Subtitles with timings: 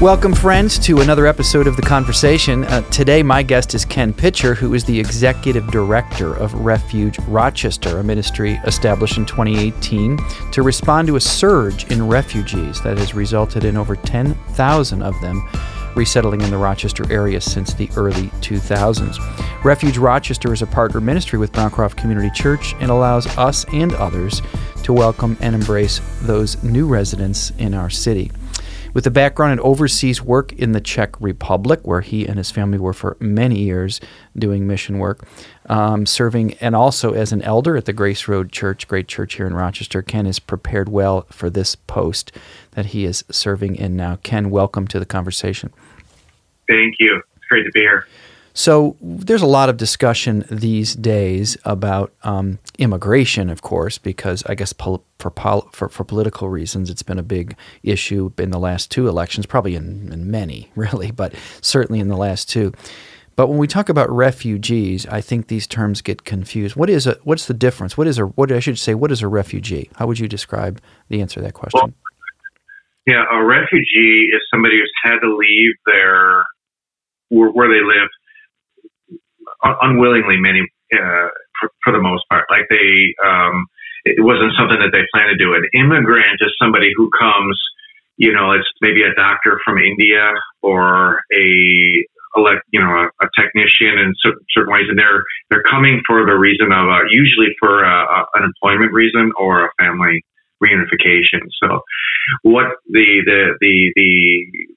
[0.00, 2.62] Welcome, friends, to another episode of The Conversation.
[2.62, 7.98] Uh, today, my guest is Ken Pitcher, who is the executive director of Refuge Rochester,
[7.98, 10.18] a ministry established in 2018
[10.52, 15.42] to respond to a surge in refugees that has resulted in over 10,000 of them
[15.94, 19.64] resettling in the Rochester area since the early 2000s.
[19.64, 24.42] Refuge Rochester is a partner ministry with Browncroft Community Church and allows us and others
[24.82, 28.30] to welcome and embrace those new residents in our city.
[28.92, 32.78] With a background in overseas work in the Czech Republic, where he and his family
[32.78, 34.00] were for many years
[34.36, 35.28] doing mission work,
[35.66, 39.46] um, serving, and also as an elder at the Grace Road Church, great church here
[39.46, 42.32] in Rochester, Ken is prepared well for this post
[42.72, 44.16] that he is serving in now.
[44.24, 45.72] Ken, welcome to the conversation.
[46.70, 47.20] Thank you.
[47.36, 48.06] It's great to be here.
[48.52, 54.54] So there's a lot of discussion these days about um, immigration, of course, because I
[54.54, 58.58] guess pol- for, pol- for, for political reasons, it's been a big issue in the
[58.58, 62.72] last two elections, probably in, in many, really, but certainly in the last two.
[63.34, 66.76] But when we talk about refugees, I think these terms get confused.
[66.76, 67.96] What is a what's the difference?
[67.96, 68.94] What is a what I should say?
[68.94, 69.88] What is a refugee?
[69.96, 70.78] How would you describe
[71.08, 71.80] the answer to that question?
[71.80, 71.92] Well,
[73.06, 76.44] yeah, a refugee is somebody who's had to leave their
[77.30, 78.10] where, where they live
[79.62, 80.60] unwillingly many
[80.92, 81.28] uh,
[81.58, 82.44] for, for, the most part.
[82.50, 83.66] Like they, um,
[84.04, 85.54] it wasn't something that they planned to do.
[85.54, 87.58] An immigrant is somebody who comes,
[88.16, 92.06] you know, it's maybe a doctor from India or a
[92.36, 96.24] elect, you know, a, a technician in certain, certain ways, and they're they're coming for
[96.24, 100.22] the reason of uh, usually for uh, an employment reason or a family
[100.62, 101.48] reunification.
[101.62, 101.80] So,
[102.42, 104.12] what the, the the the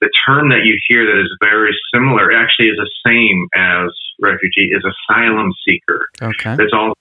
[0.02, 4.72] the term that you hear that is very similar actually is the same as refugee
[4.72, 6.08] is asylum seeker.
[6.22, 6.94] Okay, that's all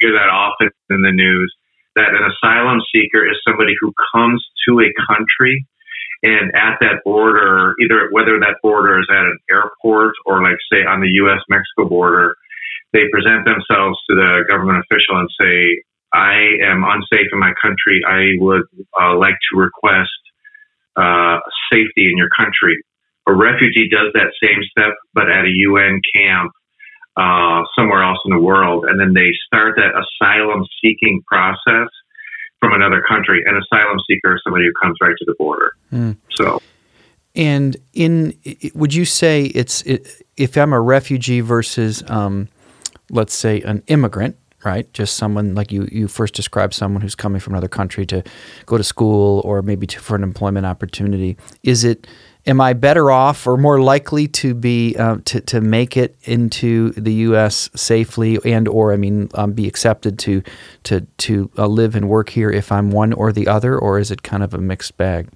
[0.00, 1.54] you hear that often in the news.
[1.96, 5.66] That an asylum seeker is somebody who comes to a country.
[6.22, 10.84] And at that border, either whether that border is at an airport or, like, say,
[10.84, 11.40] on the U.S.
[11.48, 12.36] Mexico border,
[12.92, 18.00] they present themselves to the government official and say, I am unsafe in my country.
[18.06, 18.62] I would
[19.00, 20.10] uh, like to request
[20.96, 21.38] uh,
[21.72, 22.76] safety in your country.
[23.28, 26.52] A refugee does that same step, but at a UN camp
[27.16, 31.88] uh, somewhere else in the world, and then they start that asylum seeking process
[32.60, 33.42] from another country.
[33.46, 35.72] An asylum seeker is somebody who comes right to the border.
[35.92, 36.16] Mm.
[36.30, 36.60] So.
[37.34, 38.36] And in,
[38.74, 39.84] would you say it's
[40.36, 42.48] if I'm a refugee versus, um,
[43.10, 44.36] let's say, an immigrant?
[44.64, 44.92] Right?
[44.92, 48.22] Just someone like you, you first described someone who's coming from another country to
[48.66, 51.36] go to school or maybe to, for an employment opportunity.
[51.62, 52.06] Is it,
[52.46, 56.90] am I better off or more likely to be, uh, to, to make it into
[56.92, 57.70] the U.S.
[57.74, 60.42] safely and, or, I mean, um, be accepted to,
[60.84, 64.10] to, to uh, live and work here if I'm one or the other, or is
[64.10, 65.28] it kind of a mixed bag?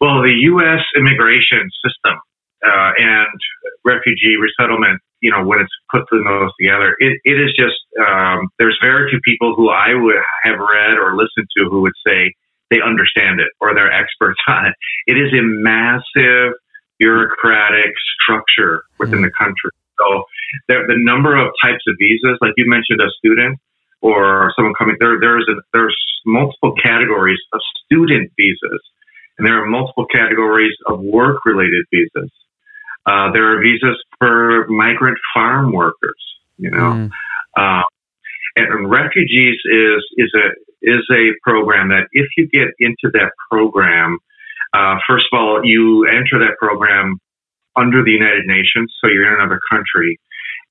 [0.00, 0.80] Well, the U.S.
[0.96, 2.18] immigration system
[2.64, 3.40] uh, and
[3.84, 8.48] refugee resettlement you know, when it's put the those together, it, it is just, um,
[8.58, 12.32] there's very few people who I would have read or listened to who would say
[12.70, 14.74] they understand it or they're experts on it.
[15.06, 16.54] It is a massive
[16.98, 19.28] bureaucratic structure within mm.
[19.28, 19.72] the country.
[20.00, 20.24] So
[20.68, 23.58] there, the number of types of visas, like you mentioned, a student
[24.00, 28.80] or someone coming there, there's a, there's multiple categories of student visas,
[29.36, 32.30] and there are multiple categories of work related visas.
[33.06, 36.22] Uh, there are visas for migrant farm workers,
[36.58, 37.08] you know.
[37.56, 37.82] Mm.
[38.56, 40.48] And refugees is is a
[40.82, 44.18] is a program that if you get into that program,
[44.74, 47.18] uh, first of all, you enter that program
[47.76, 50.18] under the United Nations, so you're in another country,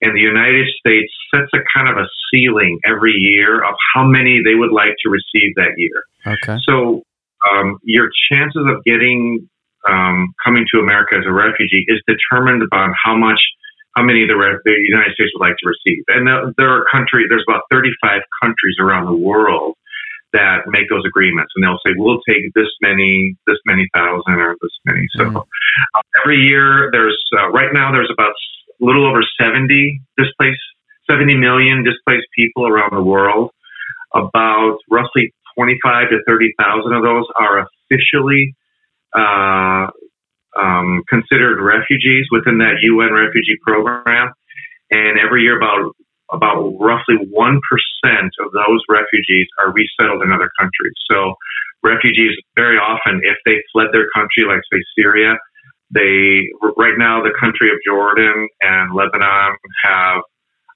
[0.01, 4.41] and the United States sets a kind of a ceiling every year of how many
[4.43, 6.03] they would like to receive that year.
[6.25, 6.57] Okay.
[6.67, 7.03] So
[7.49, 9.49] um, your chances of getting
[9.87, 13.39] um, coming to America as a refugee is determined upon how much,
[13.95, 16.03] how many the, the United States would like to receive.
[16.09, 19.75] And there are countries, there's about 35 countries around the world
[20.33, 24.55] that make those agreements, and they'll say we'll take this many, this many thousand, or
[24.61, 25.07] this many.
[25.17, 25.35] So mm.
[25.37, 28.33] uh, every year, there's uh, right now there's about
[28.81, 30.61] a little over 70 displaced,
[31.09, 33.51] 70 million displaced people around the world.
[34.13, 38.55] About roughly 25 to 30,000 of those are officially
[39.15, 39.87] uh,
[40.59, 44.33] um, considered refugees within that UN refugee program,
[44.91, 45.95] and every year about
[46.31, 50.97] about roughly one percent of those refugees are resettled in other countries.
[51.09, 51.33] So,
[51.83, 55.37] refugees very often, if they fled their country, like say Syria,
[55.91, 60.21] they right now the country of Jordan and Lebanon have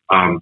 [0.09, 0.39] um,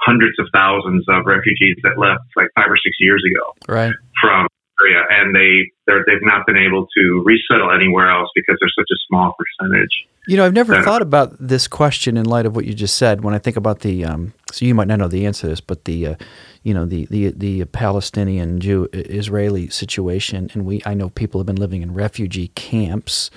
[0.00, 3.92] hundreds of thousands of refugees that left like five or six years ago right.
[4.20, 4.46] from
[4.80, 8.98] Syria, and they they've not been able to resettle anywhere else because they're such a
[9.08, 10.06] small percentage.
[10.26, 10.82] You know, I've never Yeah.
[10.82, 13.24] thought about this question in light of what you just said.
[13.24, 15.62] When I think about the, um, so you might not know the answer to this,
[15.62, 16.14] but the, uh,
[16.62, 21.46] you know, the the the Palestinian Jew Israeli situation, and we, I know people have
[21.46, 23.30] been living in refugee camps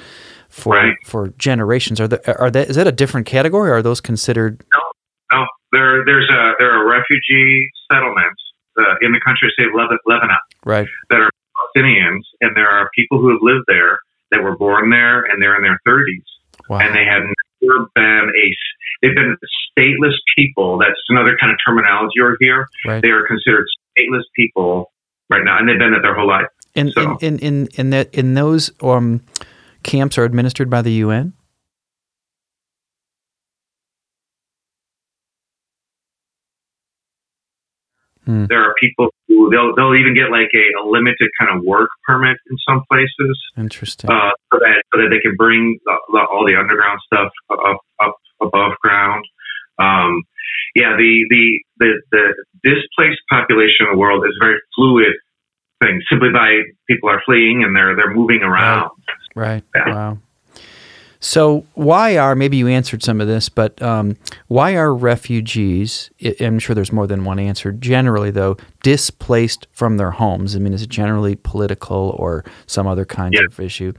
[0.49, 0.93] for Right.
[1.05, 2.01] for generations.
[2.01, 3.69] Are there are that is that a different category?
[3.69, 4.61] Or are those considered?
[5.31, 8.40] No, there there's a there are refugee settlements
[8.81, 10.87] uh, in the country, say Lev- Lebanon, Right.
[11.09, 13.99] that are Palestinians, and there are people who have lived there
[14.31, 16.23] that were born there and they're in their 30s,
[16.69, 16.79] Wow.
[16.79, 17.23] and they have
[17.61, 18.55] never been a.
[19.01, 19.35] they've been
[19.77, 20.77] stateless people.
[20.79, 22.67] That's another kind of terminology you'll hear.
[22.85, 23.01] Right.
[23.01, 23.65] They are considered
[23.97, 24.91] stateless people
[25.29, 26.47] right now, and they've been it their whole life.
[26.75, 29.21] And So- in, in in in that in those um,
[29.83, 31.33] camps are administered by the UN.
[38.31, 38.45] Hmm.
[38.47, 41.89] There are people who they'll they'll even get like a, a limited kind of work
[42.07, 43.35] permit in some places.
[43.57, 44.09] Interesting.
[44.09, 47.79] uh, so that so that they can bring the, the, all the underground stuff up
[47.99, 49.25] up above ground.
[49.79, 50.23] Um,
[50.75, 52.23] yeah, the, the the the
[52.63, 55.11] displaced population of the world is a very fluid
[55.83, 55.99] thing.
[56.09, 58.91] Simply by people are fleeing and they're they're moving around.
[59.35, 59.63] Right.
[59.75, 59.93] Yeah.
[59.93, 60.17] Wow.
[61.23, 66.09] So, why are maybe you answered some of this, but um, why are refugees?
[66.39, 67.71] I'm sure there's more than one answer.
[67.71, 70.55] Generally, though, displaced from their homes.
[70.55, 73.43] I mean, is it generally political or some other kind Yeah.
[73.45, 73.93] of issue?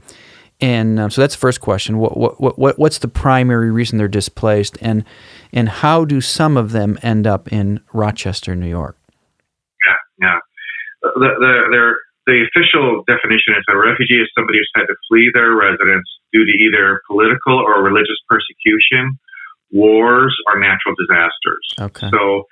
[0.59, 1.97] And um, so that's the first question.
[1.97, 5.05] What, what, what, what- what's the primary reason they're displaced, and
[5.53, 8.97] and how do some of them end up in Rochester, New York?
[9.87, 10.39] Yeah, yeah.
[11.03, 15.29] The the their, the official definition is a refugee is somebody who's had to flee
[15.33, 19.19] their residence due to either political or religious persecution,
[19.71, 21.65] wars, or natural disasters.
[21.79, 22.09] Okay.
[22.11, 22.47] So,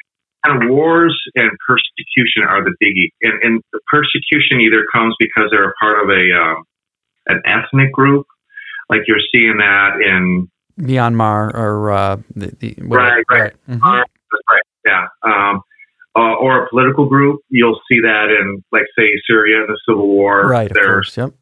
[0.46, 5.48] kind of wars and persecution are the biggie, and, and the persecution either comes because
[5.52, 6.64] they're a part of a um,
[7.28, 8.26] an ethnic group,
[8.90, 13.54] like you're seeing that in Myanmar or uh, the, the Right, right.
[13.70, 15.62] Uh, that's right, yeah, um,
[16.16, 17.42] uh, or a political group.
[17.50, 20.48] You'll see that in, like, say, Syria in the civil war.
[20.48, 20.70] right.
[20.70, 21.18] Of There's course.
[21.18, 21.34] Yep.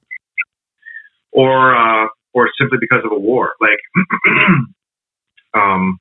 [1.31, 3.51] or uh, or simply because of a war.
[3.60, 3.80] Like,
[5.56, 5.98] um,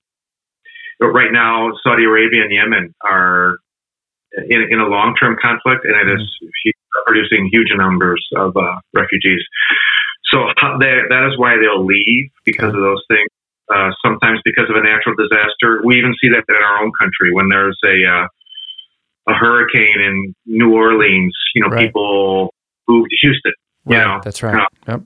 [1.00, 3.56] right now, Saudi Arabia and Yemen are
[4.48, 6.28] in, in a long term conflict, and it is
[6.64, 6.72] hu-
[7.06, 9.40] producing huge numbers of uh, refugees.
[10.32, 13.28] So that that is why they'll leave because of those things.
[13.72, 15.82] Uh, sometimes because of a natural disaster.
[15.84, 18.26] We even see that in our own country when there's a uh,
[19.28, 21.34] a hurricane in New Orleans.
[21.54, 21.86] You know, Right.
[21.86, 22.52] people
[22.88, 23.52] move to Houston.
[23.86, 24.66] You know, That's right.
[24.86, 25.02] Yep.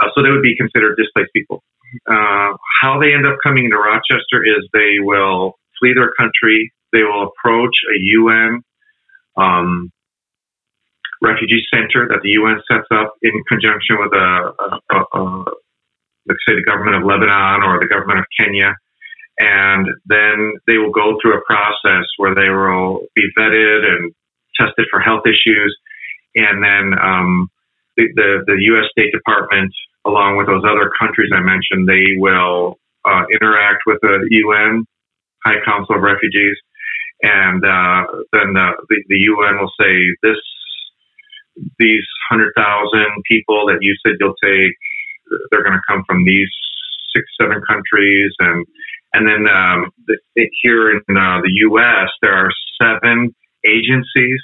[0.00, 1.62] uh, so they would be considered displaced people.
[2.06, 2.52] Uh,
[2.82, 6.72] how they end up coming into Rochester is they will flee their country.
[6.92, 8.60] They will approach a UN
[9.36, 9.90] um,
[11.22, 15.44] refugee center that the UN sets up in conjunction with a, a, a, a
[16.26, 18.74] let's say the government of Lebanon or the government of Kenya.
[19.38, 24.12] And then they will go through a process where they will be vetted and
[24.58, 25.76] tested for health issues.
[26.34, 27.48] And then um,
[27.96, 28.86] the, the, the U.S.
[28.90, 29.72] State Department,
[30.06, 34.84] along with those other countries I mentioned, they will uh, interact with the UN
[35.44, 36.56] High Council of Refugees,
[37.22, 40.36] and uh, then the, the, the UN will say this
[41.78, 44.72] these hundred thousand people that you said you'll take,
[45.50, 46.48] they're going to come from these
[47.14, 48.66] six seven countries, and
[49.14, 50.18] and then um, the,
[50.62, 52.08] here in uh, the U.S.
[52.22, 52.50] there are
[52.80, 53.34] seven
[53.66, 54.40] agencies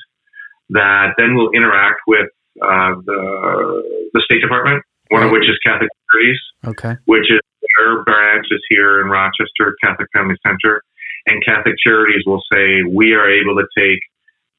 [0.71, 2.29] that then will interact with
[2.63, 6.97] uh, the the State Department, one of which is Catholic Charities, Okay.
[7.05, 7.41] which is
[7.77, 10.83] their branch is here in Rochester, Catholic Family Center,
[11.27, 13.99] and Catholic Charities will say we are able to take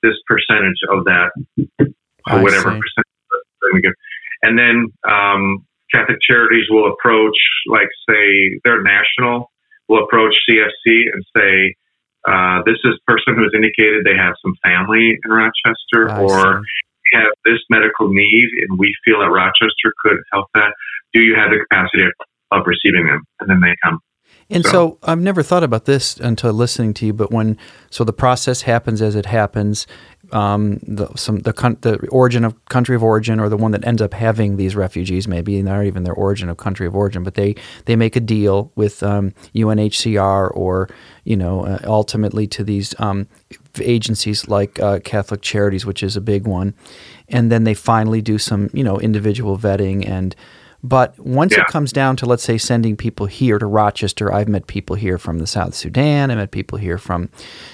[0.04, 1.32] this percentage of that,
[2.30, 2.80] or whatever see.
[2.82, 3.18] percentage
[3.62, 3.94] that we give,
[4.44, 9.52] and then um, Catholic Charities will approach, like say, their national
[9.90, 11.76] will approach CFC and say.
[12.28, 17.18] Uh, this is person who's indicated they have some family in Rochester, I or see.
[17.20, 20.74] have this medical need and we feel that Rochester could help that,
[21.14, 22.12] do you have the capacity of,
[22.50, 23.22] of receiving them?
[23.40, 24.00] And then they come.
[24.50, 27.14] And so, So- I've never thought about this until listening to you.
[27.14, 27.60] But when
[27.92, 29.86] so the process happens as it happens,
[30.32, 34.02] um, the some the the origin of country of origin or the one that ends
[34.02, 37.56] up having these refugees maybe not even their origin of country of origin, but they
[37.86, 40.90] they make a deal with um, UNHCR or
[41.24, 43.28] you know uh, ultimately to these um,
[43.80, 46.74] agencies like uh, Catholic Charities, which is a big one,
[47.30, 50.36] and then they finally do some you know individual vetting and
[50.88, 51.62] But once Yeah.
[51.62, 55.18] it comes down to, let's say, sending people here to Rochester, I've met people here
[55.18, 56.30] from the South Sudan.
[56.30, 57.30] I met people here from,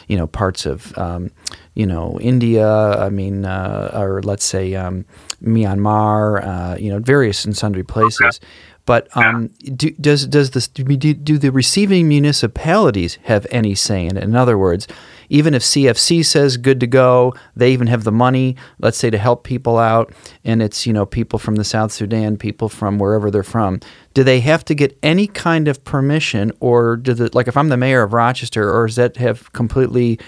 [0.07, 1.31] you know, parts of, um,
[1.75, 2.67] you know, India.
[2.67, 5.03] I mean, uh, or let's say um,
[5.43, 6.43] Myanmar.
[6.45, 8.39] Uh, you know, various and sundry places.
[8.85, 14.17] But um, do, does does this do, do the receiving municipalities have any say in
[14.17, 14.23] it?
[14.23, 14.87] In other words,
[15.31, 19.17] even if CFC says good to go, they even have the money, let's say, to
[19.17, 23.31] help people out, and it's you know people from the South Sudan, people from wherever
[23.31, 23.79] they're from.
[24.13, 27.69] Do they have to get any kind of permission, or do the like if I'm
[27.69, 30.19] the mayor of Rochester, or does that have completely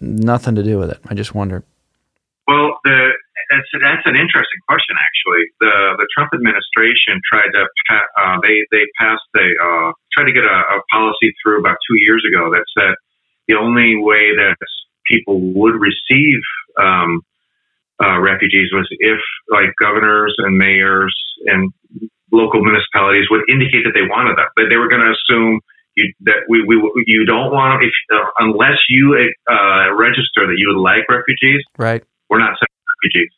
[0.00, 0.98] nothing to do with it?
[1.06, 1.62] I just wonder.
[2.48, 3.12] Well, the,
[3.54, 4.98] that's that's an interesting question.
[4.98, 7.62] Actually, the the Trump administration tried to
[7.94, 11.94] uh, they they passed a uh, tried to get a, a policy through about two
[12.02, 12.98] years ago that said
[13.48, 14.56] the only way that
[15.06, 16.40] people would receive
[16.78, 17.22] um,
[18.02, 19.18] uh, refugees was if
[19.50, 21.14] like governors and mayors
[21.46, 21.72] and
[22.30, 24.46] local municipalities would indicate that they wanted them.
[24.56, 25.60] That they were going to assume
[25.96, 26.76] you, that we, we
[27.06, 29.16] you don't want if uh, unless you
[29.50, 32.04] uh, register that you would like refugees Right.
[32.30, 33.32] we're not sending refugees.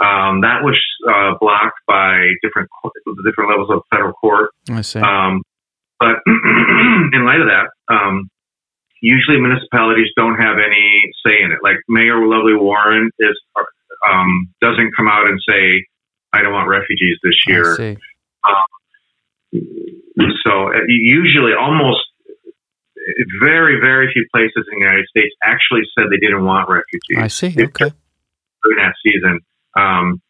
[0.00, 2.68] Um, that was uh, blocked by different
[3.24, 4.50] different levels of federal court.
[4.70, 4.98] I see.
[4.98, 5.42] Um,
[6.00, 8.28] but in light of that, um,
[9.02, 11.58] usually municipalities don't have any say in it.
[11.62, 13.36] Like Mayor Lovely Warren is
[14.08, 15.84] um, doesn't come out and say,
[16.32, 17.98] "I don't want refugees this year." see.
[20.44, 22.00] So uh, usually, almost
[23.40, 27.28] very very few places in the United States actually said they didn't want refugees I
[27.28, 27.48] see.
[27.48, 27.92] Okay.
[28.62, 29.40] during that season
[29.76, 30.22] um,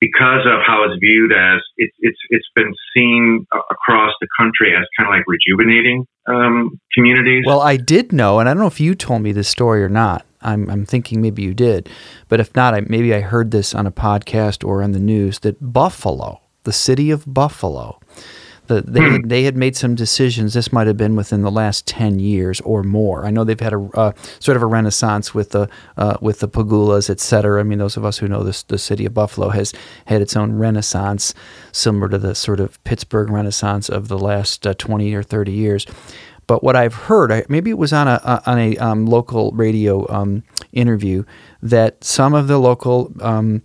[0.00, 4.86] because of how it's viewed as it's it's it's been seen across the country as
[4.98, 7.44] kind of like rejuvenating um, communities.
[7.46, 9.88] Well, I did know, and I don't know if you told me this story or
[9.88, 10.26] not.
[10.42, 11.90] I'm, I'm thinking maybe you did,
[12.28, 15.40] but if not, I, maybe I heard this on a podcast or on the news
[15.40, 18.00] that Buffalo, the city of Buffalo,
[18.70, 20.54] the, they had, they had made some decisions.
[20.54, 23.26] This might have been within the last ten years or more.
[23.26, 26.48] I know they've had a uh, sort of a renaissance with the uh, with the
[26.48, 27.60] Pegulas, et cetera.
[27.60, 29.74] I mean, those of us who know this, the city of Buffalo has
[30.06, 31.34] had its own renaissance,
[31.72, 35.86] similar to the sort of Pittsburgh renaissance of the last uh, twenty or thirty years.
[36.46, 39.52] But what I've heard, I, maybe it was on a uh, on a um, local
[39.52, 41.24] radio um, interview,
[41.62, 43.62] that some of the local um,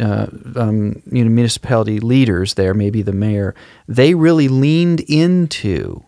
[0.00, 3.54] uh, um, you know municipality leaders there, maybe the mayor,
[3.88, 6.02] they really leaned into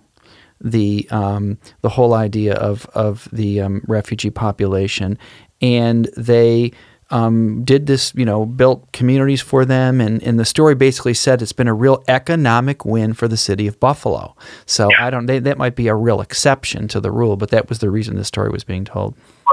[0.60, 5.18] the um, the whole idea of of the um, refugee population,
[5.60, 6.72] and they
[7.10, 11.42] um, did this, you know, built communities for them, and, and the story basically said
[11.42, 14.34] it's been a real economic win for the city of Buffalo.
[14.66, 17.68] So I don't, they, that might be a real exception to the rule, but that
[17.68, 19.14] was the reason the story was being told.
[19.46, 19.52] I,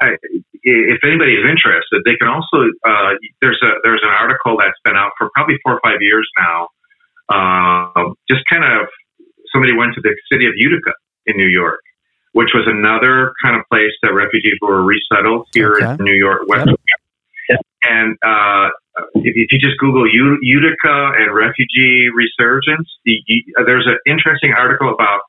[0.00, 4.96] if anybody is interested, they can also uh, there's a there's an article that's been
[4.96, 6.68] out for probably four or five years now.
[7.28, 8.88] Uh, just kind of
[9.52, 10.92] somebody went to the city of Utica
[11.26, 11.80] in New York,
[12.32, 15.92] which was another kind of place that refugees were resettled here Okay.
[15.98, 16.68] in New York, West.
[17.86, 18.68] And uh,
[19.16, 23.20] if, if you just Google U- Utica and refugee resurgence, the,
[23.66, 25.20] there's an interesting article about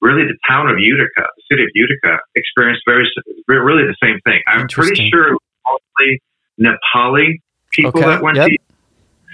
[0.00, 3.06] really the town of Utica, the city of Utica, experienced very
[3.46, 4.40] really the same thing.
[4.46, 6.22] I'm pretty sure it was mostly
[6.60, 7.40] Nepali
[7.72, 8.48] people Okay, that went yep.
[8.48, 8.56] to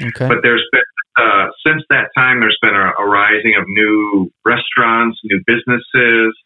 [0.08, 0.28] Okay.
[0.28, 0.82] but there's been
[1.18, 6.36] uh, since that time there's been a, a rising of new restaurants new businesses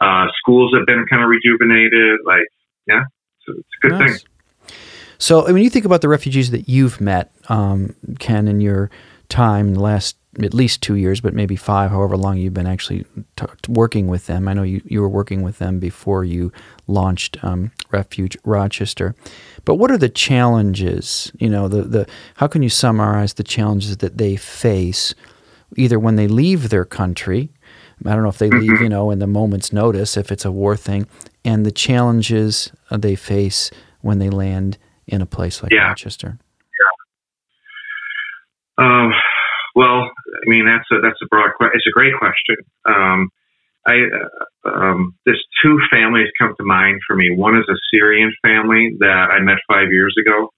[0.00, 2.46] uh, schools have been kind of rejuvenated like
[2.86, 3.02] yeah
[3.46, 4.24] it's, it's a good thing Nice.
[5.18, 8.90] So, when you think about the refugees that you've met, um, Ken, in your
[9.28, 12.66] time in the last at least two years, but maybe five, however long you've been
[12.66, 13.04] actually
[13.36, 14.48] t- working with them.
[14.48, 16.52] I know you, you were working with them before you
[16.86, 19.14] launched um, Refuge Rochester.
[19.64, 21.30] But what are the challenges?
[21.38, 25.14] You know, the, the how can you summarize the challenges that they face
[25.76, 27.50] either when they leave their country?
[28.06, 30.50] I don't know if they leave, you know, in the moment's notice, if it's a
[30.52, 31.06] war thing,
[31.44, 34.76] and the challenges uh, they face when they land
[35.06, 35.88] in a place like Yeah.
[35.88, 36.38] Rochester.
[38.78, 39.12] um,
[39.74, 41.72] well i mean that's a that's a broad question.
[41.74, 43.28] it's a great question um,
[43.86, 43.96] I,
[44.64, 47.30] uh, um, there's two families come to mind for me.
[47.34, 50.48] One is a Syrian family that I met five years ago.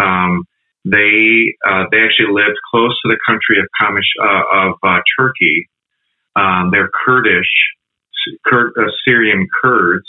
[0.00, 0.44] Um,
[0.84, 5.68] they uh, they actually lived close to the country of Kamish, uh, of uh, Turkey.
[6.36, 7.50] Um, they're Kurdish,
[8.46, 10.06] Kur- uh, Syrian Kurds,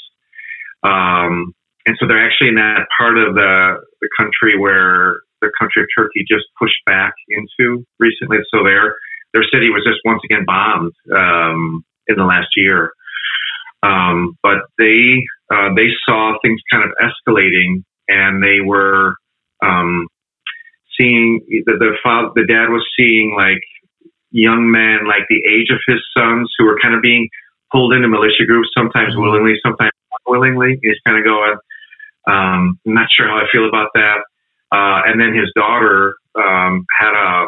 [0.83, 1.53] um,
[1.85, 5.87] and so they're actually in that part of the the country where the country of
[5.95, 8.37] Turkey just pushed back into recently.
[8.53, 8.95] So their
[9.33, 12.91] their city was just once again bombed um, in the last year.
[13.83, 15.15] Um, but they
[15.51, 19.15] uh, they saw things kind of escalating, and they were
[19.63, 20.07] um,
[20.97, 23.61] seeing the the father, the dad was seeing like
[24.31, 27.29] young men like the age of his sons who were kind of being
[27.71, 29.21] pulled into militia groups, sometimes mm-hmm.
[29.21, 29.91] willingly, sometimes
[30.25, 30.79] unwillingly.
[30.81, 31.55] He's kind of going,
[32.27, 34.23] um, I'm not sure how I feel about that.
[34.71, 37.47] Uh, and then his daughter um, had a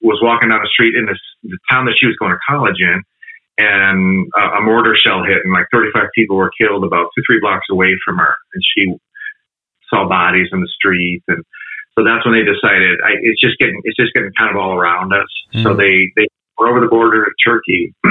[0.00, 2.76] was walking down the street in this the town that she was going to college
[2.78, 3.00] in,
[3.58, 7.40] and a, a mortar shell hit, and like 35 people were killed about two three
[7.40, 8.94] blocks away from her, and she
[9.88, 11.42] saw bodies in the street, and
[11.96, 14.74] so that's when they decided I, it's just getting it's just getting kind of all
[14.74, 15.30] around us.
[15.54, 15.62] Mm-hmm.
[15.62, 16.26] So they they
[16.58, 17.94] were over the border to Turkey,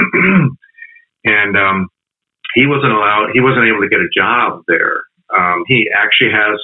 [1.24, 1.88] and um,
[2.54, 3.30] he wasn't allowed.
[3.34, 5.02] He wasn't able to get a job there.
[5.34, 6.58] Um, he actually has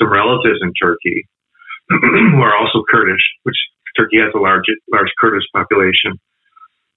[0.00, 1.28] some relatives in Turkey
[1.88, 3.56] who are also Kurdish, which
[3.98, 6.16] Turkey has a large large Kurdish population.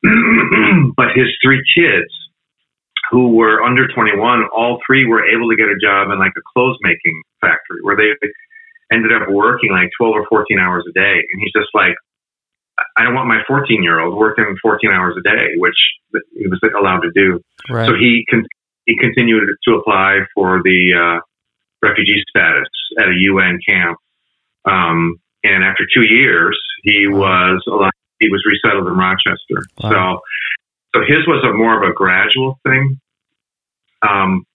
[0.96, 2.12] but his three kids,
[3.12, 6.44] who were under 21, all three were able to get a job in like a
[6.54, 8.12] clothes making factory where they
[8.92, 11.22] ended up working like 12 or 14 hours a day.
[11.22, 11.96] And he's just like,
[12.98, 15.78] I don't want my 14 year old working 14 hours a day, which
[16.34, 17.40] he was allowed to do.
[17.70, 17.88] Right.
[17.88, 18.48] So he con-
[18.86, 21.20] he continued to apply for the uh,
[21.84, 23.98] refugee status at a UN camp.
[24.66, 29.60] Um, and after two years, he was allowed, he was resettled in Rochester.
[29.84, 30.22] Wow.
[30.96, 33.00] So, so his was a more of a gradual thing.
[34.02, 34.46] Um,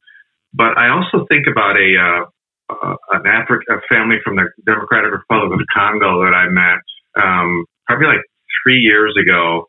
[0.55, 2.25] but I also think about a uh,
[2.71, 6.81] uh, an African a family from the Democratic Republic of Congo that I met
[7.17, 8.25] um, probably like
[8.63, 9.69] three years ago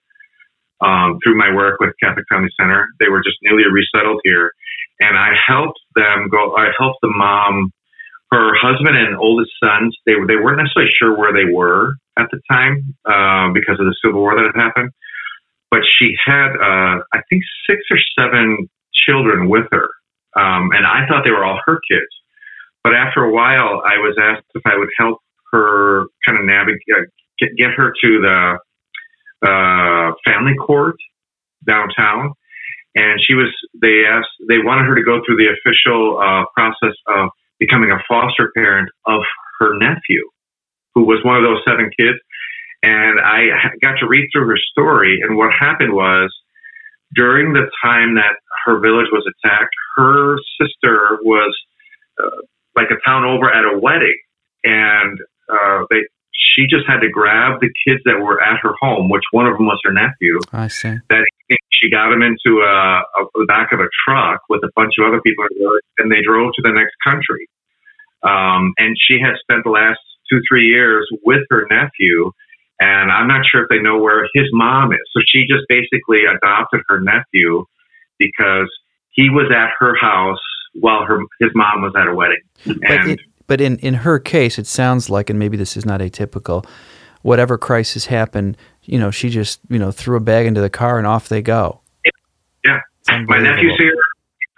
[0.82, 2.88] um, through my work with Catholic Family Center.
[3.00, 4.52] They were just newly resettled here,
[5.00, 6.56] and I helped them go.
[6.56, 7.72] I helped the mom,
[8.32, 9.96] her husband and oldest sons.
[10.06, 13.96] They they weren't necessarily sure where they were at the time uh, because of the
[14.04, 14.92] civil war that had happened,
[15.72, 19.88] but she had uh, I think six or seven children with her,
[20.36, 22.12] um, and I thought they were all her kids.
[22.84, 25.20] But after a while, I was asked if I would help
[25.52, 27.02] her kind of navigate, uh,
[27.40, 28.58] get, get her to the
[29.46, 30.96] uh, family court
[31.68, 32.34] downtown,
[32.96, 33.50] and she was.
[33.82, 34.34] They asked.
[34.48, 37.30] They wanted her to go through the official uh, process of
[37.60, 39.22] becoming a foster parent of
[39.60, 40.30] her nephew,
[40.96, 42.18] who was one of those seven kids.
[42.82, 43.48] And I
[43.82, 46.34] got to read through her story, and what happened was
[47.14, 51.56] during the time that her village was attacked, her sister was
[52.24, 52.42] uh,
[52.76, 54.18] like a town over at a wedding,
[54.64, 55.20] and
[55.52, 56.02] uh, they
[56.40, 59.58] she just had to grab the kids that were at her home, which one of
[59.58, 60.40] them was her nephew.
[60.52, 60.98] I see.
[61.10, 61.26] That
[61.72, 65.08] she got him into a, a, the back of a truck with a bunch of
[65.08, 65.46] other people,
[65.98, 67.48] and they drove to the next country.
[68.24, 70.00] Um, and she has spent the last
[70.30, 72.32] two, three years with her nephew,
[72.80, 75.00] and I'm not sure if they know where his mom is.
[75.14, 77.66] So she just basically adopted her nephew
[78.18, 78.70] because
[79.12, 80.40] he was at her house
[80.74, 82.42] while her his mom was at a wedding.
[82.66, 83.20] And it,
[83.50, 86.66] but in, in her case, it sounds like, and maybe this is not atypical,
[87.24, 91.00] whatever crisis happened, you know, she just, you know, threw a bag into the car
[91.00, 91.82] and off they go.
[92.64, 92.80] Yeah.
[93.28, 93.96] My nephew's here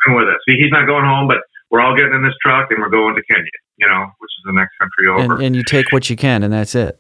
[0.08, 0.42] with us.
[0.46, 1.38] He's not going home, but
[1.72, 4.44] we're all getting in this truck and we're going to Kenya, you know, which is
[4.46, 5.36] the next country over.
[5.36, 7.00] And, and you take what you can, and that's it.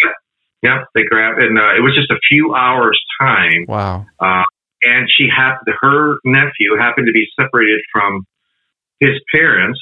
[0.00, 0.12] Yeah.
[0.62, 0.84] Yeah.
[0.94, 3.66] They grab, and uh, it was just a few hours' time.
[3.66, 4.06] Wow.
[4.20, 4.44] Uh,
[4.82, 8.24] and she happened, her nephew happened to be separated from
[9.00, 9.80] his parents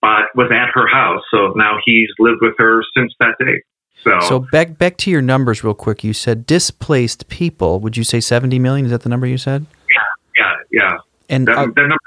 [0.00, 1.22] but was at her house.
[1.30, 3.62] So now he's lived with her since that day.
[4.04, 6.04] So, so back back to your numbers real quick.
[6.04, 7.80] You said displaced people.
[7.80, 8.86] Would you say seventy million?
[8.86, 9.66] Is that the number you said?
[9.92, 10.96] Yeah, yeah, yeah.
[11.28, 11.98] And that, uh, that number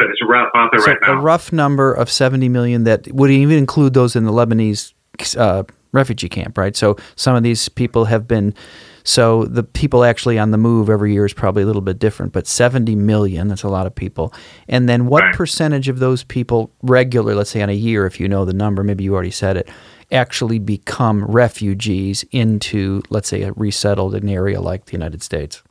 [0.00, 1.12] is rough out there so right now.
[1.12, 4.92] A rough number of seventy million that would even include those in the Lebanese
[5.36, 6.76] uh, refugee camp, right?
[6.76, 8.54] So some of these people have been
[9.02, 12.32] so the people actually on the move every year is probably a little bit different,
[12.32, 14.32] but 70 million, that's a lot of people.
[14.68, 15.34] And then what right.
[15.34, 18.84] percentage of those people regular, let's say on a year, if you know the number,
[18.84, 19.68] maybe you already said it,
[20.12, 25.62] actually become refugees into, let's say, a resettled an area like the United States?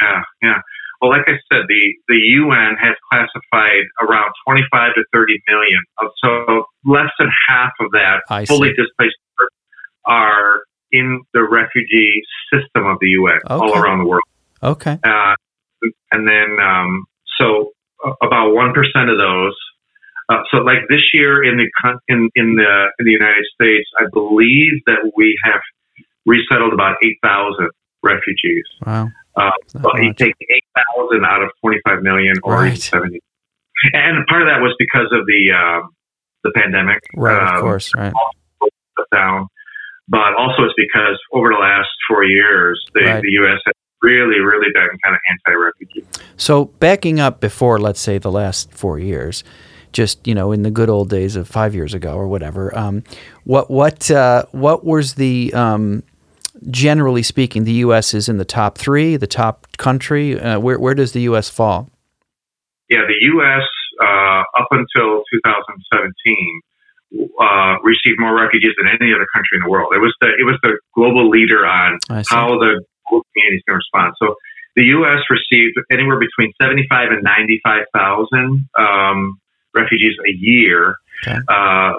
[0.00, 0.60] Yeah, yeah.
[1.00, 5.80] Well, like I said, the, the UN has classified around 25 to 30 million.
[6.22, 8.82] So less than half of that I fully see.
[8.82, 9.16] displaced
[10.06, 10.60] are
[10.92, 13.54] in the refugee system of the UN okay.
[13.54, 14.22] all around the world.
[14.62, 14.98] Okay.
[15.02, 15.34] Uh,
[16.12, 17.04] and then, um,
[17.40, 17.72] so
[18.04, 19.56] uh, about one percent of those.
[20.28, 21.66] Uh, so, like this year in the
[22.08, 25.60] in in the in the United States, I believe that we have
[26.26, 27.70] resettled about eight thousand
[28.02, 28.64] refugees.
[28.86, 29.08] Wow.
[29.40, 32.78] Uh, so you take eight thousand out of twenty five million, or right.
[32.78, 33.20] seventy.
[33.92, 35.86] And part of that was because of the uh,
[36.44, 37.00] the pandemic.
[37.16, 37.36] Right.
[37.36, 37.94] Um, of course.
[37.94, 38.12] Right.
[39.12, 39.48] Down
[40.10, 43.22] but also it's because over the last four years, the, right.
[43.22, 43.60] the U.S.
[43.64, 46.04] has really, really been kind of anti-refugee.
[46.36, 49.44] So backing up before, let's say, the last four years,
[49.92, 52.76] just you know in the good old days of five years ago or whatever.
[52.76, 53.04] Um,
[53.44, 56.02] what what uh, what was the um,
[56.68, 58.14] generally speaking, the U.S.
[58.14, 60.38] is in the top three, the top country.
[60.38, 61.48] Uh, where where does the U.S.
[61.48, 61.90] fall?
[62.88, 63.62] Yeah, the U.S.
[64.02, 66.60] Uh, up until 2017
[67.40, 69.92] uh, received more refugees than any other country in the world.
[69.94, 73.78] It was the it was the global leader on how the global community is going
[73.78, 74.14] to respond.
[74.18, 74.36] So
[74.76, 75.20] the U.S.
[75.30, 79.40] received anywhere between 75 and 95,000 um,
[79.74, 80.96] refugees a year.
[81.26, 81.38] Okay.
[81.48, 81.94] Uh,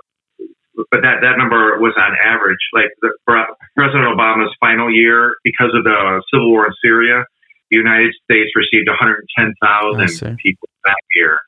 [0.89, 2.59] but that, that number was on average.
[2.73, 3.11] Like the,
[3.75, 7.25] President Obama's final year, because of the civil war in Syria,
[7.69, 11.39] the United States received 110,000 people that year.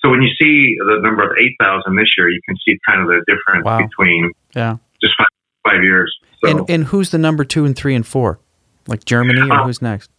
[0.00, 3.08] So when you see the number of 8,000 this year, you can see kind of
[3.08, 3.78] the difference wow.
[3.78, 4.76] between yeah.
[5.00, 5.26] just five,
[5.66, 6.14] five years.
[6.44, 8.38] So, and, and, who's the number two and three and four?
[8.86, 10.10] Like Germany or uh, who's next?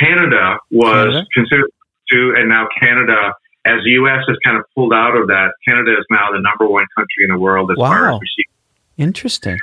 [0.00, 1.26] Canada was Canada?
[1.34, 1.70] considered
[2.10, 3.32] two, and now Canada,
[3.64, 4.24] as the U.S.
[4.28, 7.30] has kind of pulled out of that, Canada is now the number one country in
[7.30, 7.88] the world as wow.
[7.88, 8.52] far as receiving.
[8.98, 9.58] Interesting.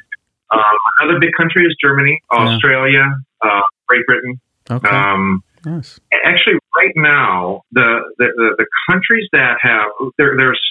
[0.52, 0.62] Um,
[1.02, 3.06] another big country is Germany, Australia,
[3.44, 3.50] yeah.
[3.50, 4.40] uh, Great Britain.
[4.70, 4.88] Okay.
[4.88, 6.00] Um, Yes.
[6.24, 10.62] Actually, right now, the, the, the, the countries that have there, there's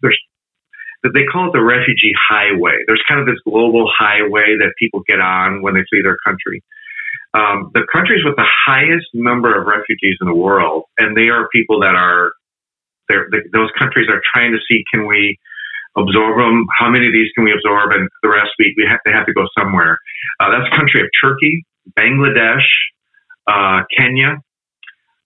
[0.00, 0.18] there's
[1.02, 2.74] they call it the refugee highway.
[2.86, 6.62] There's kind of this global highway that people get on when they flee their country.
[7.34, 11.48] Um, the countries with the highest number of refugees in the world, and they are
[11.48, 12.32] people that are
[13.30, 15.38] they, those countries are trying to see can we
[15.96, 16.64] absorb them?
[16.78, 17.92] How many of these can we absorb?
[17.92, 19.98] And the rest we, we have, they have to go somewhere.
[20.40, 21.64] Uh, that's the country of Turkey,
[21.98, 22.66] Bangladesh,
[23.46, 24.40] uh, Kenya,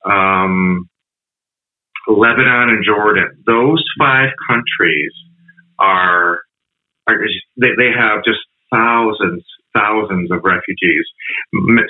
[0.04, 0.88] um,
[2.08, 3.42] Lebanon, and Jordan.
[3.46, 5.12] Those five countries
[5.78, 6.40] are,
[7.08, 7.18] are
[7.56, 8.40] they, they have just
[8.72, 9.44] thousands,
[9.76, 11.04] thousands of refugees.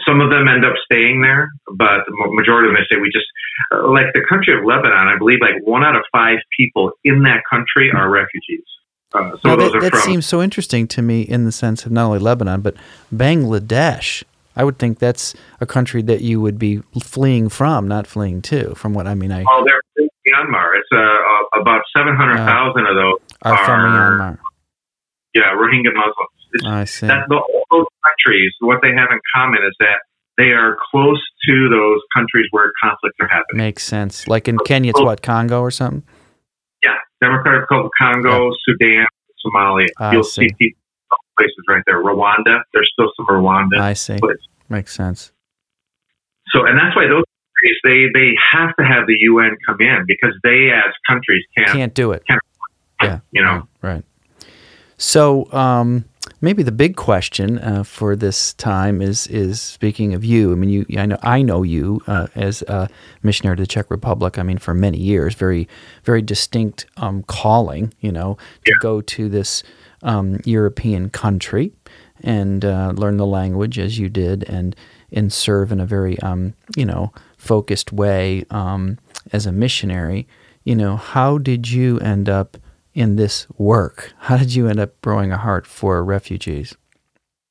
[0.06, 3.26] Some of them end up staying there, but the majority of them say we just
[3.72, 5.08] uh, like the country of Lebanon.
[5.08, 8.66] I believe like one out of five people in that country are refugees.
[9.14, 12.18] Uh, so that, that seems so interesting to me in the sense of not only
[12.18, 12.74] Lebanon but
[13.14, 14.24] Bangladesh.
[14.56, 18.74] I would think that's a country that you would be fleeing from, not fleeing to.
[18.74, 20.78] From what I mean, I oh, they're in Myanmar.
[20.78, 24.38] It's uh, about seven hundred thousand uh, of those are, are, from Myanmar.
[25.34, 26.36] Yeah, Rohingya Muslims.
[26.52, 27.06] It's, I see.
[27.06, 29.98] That, the, those countries, what they have in common is that
[30.36, 33.56] they are close to those countries where conflicts are happening.
[33.56, 34.28] Makes sense.
[34.28, 36.02] Like in Kenya, it's what Congo or something.
[36.82, 38.56] Yeah, Democratic Republic of Congo, yeah.
[38.64, 39.06] Sudan,
[39.44, 39.86] Somalia.
[39.98, 40.48] I You'll see.
[40.48, 40.80] see people
[41.38, 42.02] places right there.
[42.02, 43.78] Rwanda, there's still some Rwanda.
[43.78, 44.16] I see.
[44.18, 44.46] Places.
[44.68, 45.32] Makes sense.
[46.48, 50.04] So, and that's why those countries they they have to have the UN come in
[50.06, 52.24] because they as countries can't can't do it.
[52.26, 52.40] Can't,
[53.02, 53.68] yeah, you know.
[53.82, 54.04] Right.
[54.98, 56.06] So, um,
[56.40, 60.52] maybe the big question uh, for this time is is speaking of you.
[60.52, 62.88] I mean, you I know I know you uh, as a
[63.22, 64.38] missionary to the Czech Republic.
[64.38, 65.68] I mean, for many years, very
[66.04, 67.92] very distinct um, calling.
[68.00, 68.78] You know, to yeah.
[68.80, 69.62] go to this
[70.02, 71.72] um, European country
[72.22, 74.74] and uh, learn the language as you did and
[75.12, 78.98] and serve in a very um, you know focused way um,
[79.32, 80.26] as a missionary.
[80.64, 82.56] You know, how did you end up
[82.96, 84.12] in this work?
[84.18, 86.74] How did you end up growing a heart for refugees?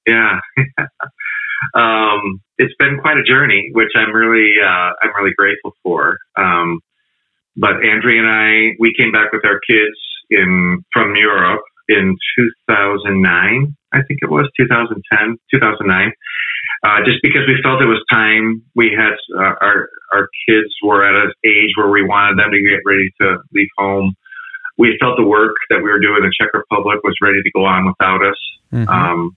[0.07, 0.39] Yeah.
[1.75, 6.17] um, it's been quite a journey, which I'm really uh, I'm really grateful for.
[6.37, 6.79] Um,
[7.55, 9.95] but Andrea and I, we came back with our kids
[10.29, 16.11] in from Europe in 2009, I think it was 2010, 2009.
[16.83, 18.61] Uh, just because we felt it was time.
[18.75, 22.61] We had uh, our our kids were at an age where we wanted them to
[22.61, 24.13] get ready to leave home.
[24.77, 27.51] We felt the work that we were doing in the Czech Republic was ready to
[27.51, 28.39] go on without us.
[28.73, 28.89] Mm-hmm.
[28.89, 29.31] Um,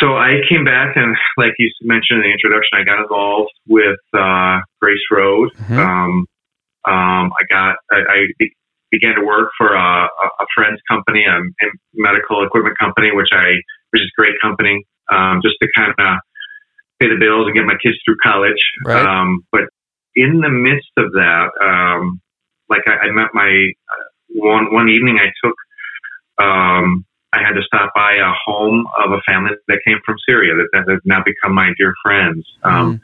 [0.00, 4.00] so I came back and, like you mentioned in the introduction, I got involved with
[4.14, 5.50] uh, Grace Road.
[5.56, 5.78] Mm-hmm.
[5.78, 6.26] Um,
[6.88, 8.18] um, I got I, I
[8.90, 11.38] began to work for a, a friend's company, a
[11.94, 16.18] medical equipment company, which I, which is a great company, um, just to kind of
[16.98, 18.58] pay the bills and get my kids through college.
[18.84, 19.04] Right.
[19.04, 19.64] Um, but
[20.16, 22.20] in the midst of that, um,
[22.70, 24.04] like I, I met my uh,
[24.34, 25.56] one one evening, I took.
[26.38, 30.54] Um, I had to stop by a home of a family that came from Syria
[30.54, 32.44] that, that has now become my dear friends.
[32.64, 33.00] Um, mm.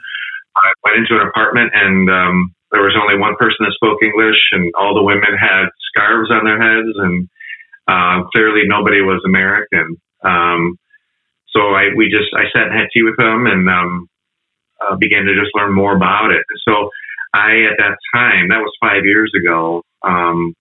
[0.56, 4.38] I went into an apartment and um, there was only one person that spoke English,
[4.52, 7.28] and all the women had scarves on their heads, and
[7.86, 9.96] uh, clearly nobody was American.
[10.24, 10.78] Um,
[11.54, 14.08] so I we just I sat and had tea with them, and um,
[14.82, 16.42] uh, began to just learn more about it.
[16.66, 16.90] So
[17.36, 19.82] I at that time, that was five years ago.
[20.02, 20.54] Um,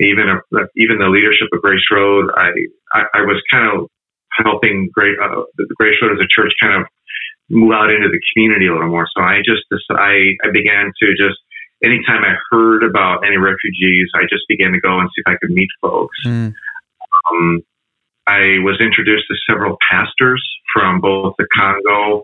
[0.00, 0.38] even a,
[0.76, 2.48] even the leadership of Grace Road, I
[2.94, 3.88] I, I was kind of
[4.32, 5.42] helping Great uh,
[5.76, 6.88] Grace Road as a church kind of
[7.50, 9.06] move out into the community a little more.
[9.16, 11.36] So I just I I began to just
[11.84, 15.36] anytime I heard about any refugees, I just began to go and see if I
[15.36, 16.16] could meet folks.
[16.24, 16.54] Mm.
[17.30, 17.60] Um,
[18.26, 22.22] I was introduced to several pastors from both the Congo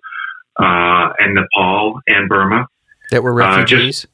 [0.60, 2.66] uh, and Nepal and Burma
[3.14, 3.70] that were refugees.
[3.72, 4.06] Uh, just,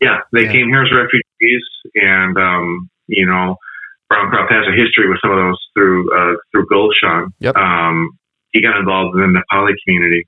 [0.00, 0.52] yeah, they yeah.
[0.52, 1.62] came here as refugees,
[1.94, 3.54] and um, you know,
[4.10, 7.28] Browncroft has a history with some of those through uh, through Gulshan.
[7.38, 7.56] Yep.
[7.56, 8.10] Um,
[8.50, 10.26] he got involved in the Nepali community.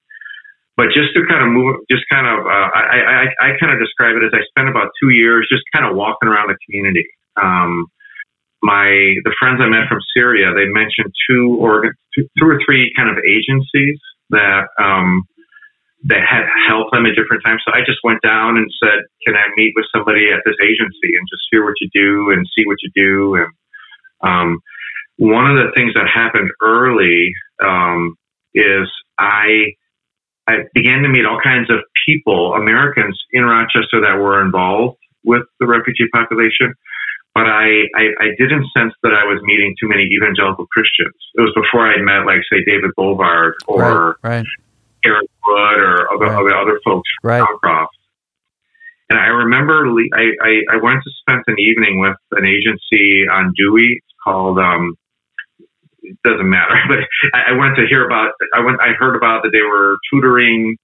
[0.76, 3.80] But just to kind of move, just kind of, uh, I, I, I kind of
[3.82, 7.04] describe it as I spent about two years just kind of walking around the community.
[7.34, 7.86] Um,
[8.62, 8.86] my
[9.24, 13.10] the friends I met from Syria, they mentioned two or two, two or three kind
[13.10, 13.98] of agencies
[14.30, 15.24] that um,
[16.08, 17.62] that had helped them at different times.
[17.64, 21.10] So I just went down and said, "Can I meet with somebody at this agency
[21.16, 23.50] and just hear what you do and see what you do?" And
[24.20, 24.58] um,
[25.16, 28.16] one of the things that happened early um,
[28.54, 29.74] is I
[30.48, 35.42] I began to meet all kinds of people, Americans in Rochester that were involved with
[35.60, 36.74] the refugee population
[37.38, 41.14] but I, I, I, didn't sense that I was meeting too many evangelical Christians.
[41.34, 44.46] It was before I met, like, say, David Bovard or right, right.
[45.04, 46.60] Eric Wood or other, right.
[46.60, 47.30] other folks from
[47.62, 47.86] right.
[49.10, 53.54] And I remember I, I, I, went to spend an evening with an agency on
[53.56, 54.96] Dewey called, um,
[56.02, 56.98] it doesn't matter, but
[57.32, 60.76] I, I went to hear about, I went, I heard about that they were tutoring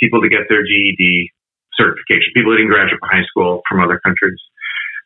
[0.00, 1.30] people to get their GED
[1.74, 4.40] certification, people that didn't graduate from high school from other countries.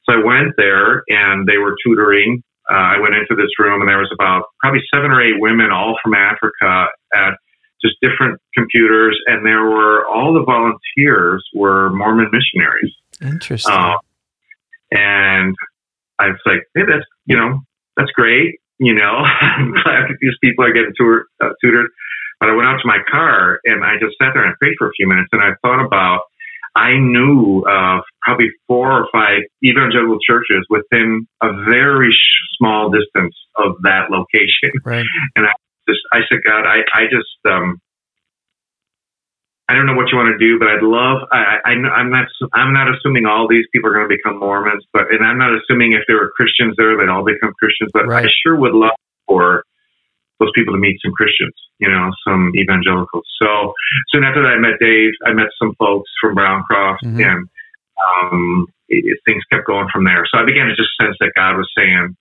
[0.09, 2.43] So I went there and they were tutoring.
[2.71, 5.71] Uh, I went into this room and there was about probably seven or eight women,
[5.71, 7.35] all from Africa, at
[7.83, 12.93] just different computers, and there were all the volunteers were Mormon missionaries.
[13.21, 13.73] Interesting.
[13.73, 13.97] Uh,
[14.93, 15.55] and
[16.19, 17.61] I was like, hey, that's you know
[17.97, 18.61] that's great.
[18.79, 21.91] You know, I'm glad that these people are getting tutor, uh, tutored.
[22.39, 24.89] But I went out to my car and I just sat there and prayed for
[24.89, 26.23] a few minutes, and I thought about
[26.77, 32.17] I knew of probably four or five evangelical churches within a very
[32.57, 34.71] small distance of that location.
[34.85, 35.05] Right.
[35.37, 35.53] And I
[35.91, 37.83] just, I said, God, I, I just, um,
[39.71, 41.23] I don't know what you want to do, but I'd love.
[41.31, 42.27] I, I, I'm not.
[42.59, 45.55] I'm not assuming all these people are going to become Mormons, but and I'm not
[45.55, 47.95] assuming if there were Christians there, they'd all become Christians.
[47.95, 48.27] But right.
[48.27, 48.99] I sure would love
[49.31, 49.63] for
[50.41, 53.23] those people to meet some Christians, you know, some evangelicals.
[53.39, 53.73] So
[54.11, 55.15] soon after that, I met Dave.
[55.25, 57.23] I met some folks from Browncroft, mm-hmm.
[57.23, 57.47] and
[57.95, 60.27] um, it, it, things kept going from there.
[60.35, 62.17] So I began to just sense that God was saying,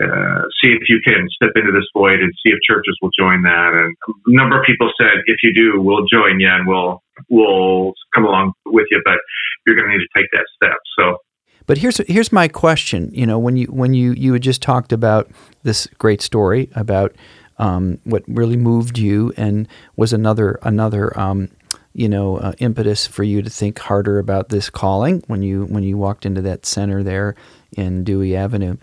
[0.00, 3.42] uh, "See if you can step into this void and see if churches will join
[3.42, 7.02] that." And a number of people said, "If you do, we'll join you and we'll
[7.28, 9.18] we'll come along with you, but
[9.66, 11.18] you're going to need to take that step." So
[11.66, 13.10] but here's here's my question.
[13.12, 15.30] You know, when you when you you had just talked about
[15.62, 17.14] this great story about
[17.58, 21.50] um, what really moved you and was another another um,
[21.92, 25.82] you know uh, impetus for you to think harder about this calling when you when
[25.82, 27.34] you walked into that center there
[27.76, 28.76] in Dewey Avenue.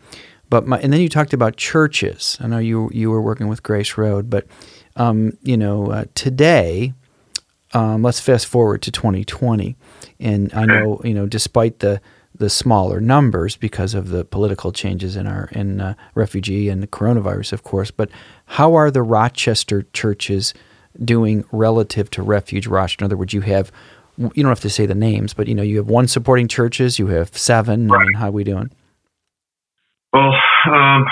[0.49, 2.37] But my, and then you talked about churches.
[2.39, 4.47] I know you you were working with Grace Road, but
[4.95, 6.93] um, you know uh, today.
[7.71, 9.75] Um, let's fast forward to 2020,
[10.19, 12.01] and I know you know despite the
[12.33, 16.87] the smaller numbers because of the political changes in our in uh, refugee and the
[16.87, 17.91] coronavirus, of course.
[17.91, 18.09] But
[18.45, 20.53] how are the Rochester churches
[21.03, 23.03] doing relative to Refuge Rochester?
[23.03, 23.71] In other words, you have
[24.17, 26.97] you don't have to say the names, but you know you have one supporting churches,
[26.97, 27.87] you have seven.
[27.87, 28.01] Right.
[28.01, 28.71] I mean, how are we doing?
[30.13, 30.33] Well,
[30.71, 31.05] um,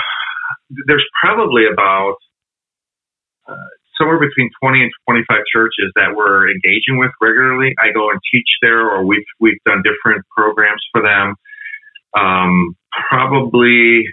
[0.86, 2.16] there's probably about
[3.48, 3.54] uh,
[3.98, 7.74] somewhere between 20 and 25 churches that we're engaging with regularly.
[7.78, 11.34] I go and teach there, or we've we've done different programs for them.
[12.18, 12.76] Um,
[13.10, 14.04] probably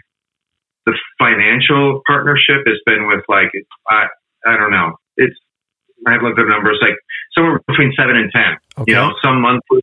[0.85, 3.51] the financial partnership has been with like
[3.89, 4.07] I
[4.45, 4.95] I don't know.
[5.17, 5.35] It's
[6.07, 6.95] I have looked at numbers like
[7.35, 8.57] somewhere between seven and ten.
[8.79, 8.91] Okay.
[8.91, 9.81] You know, some monthly,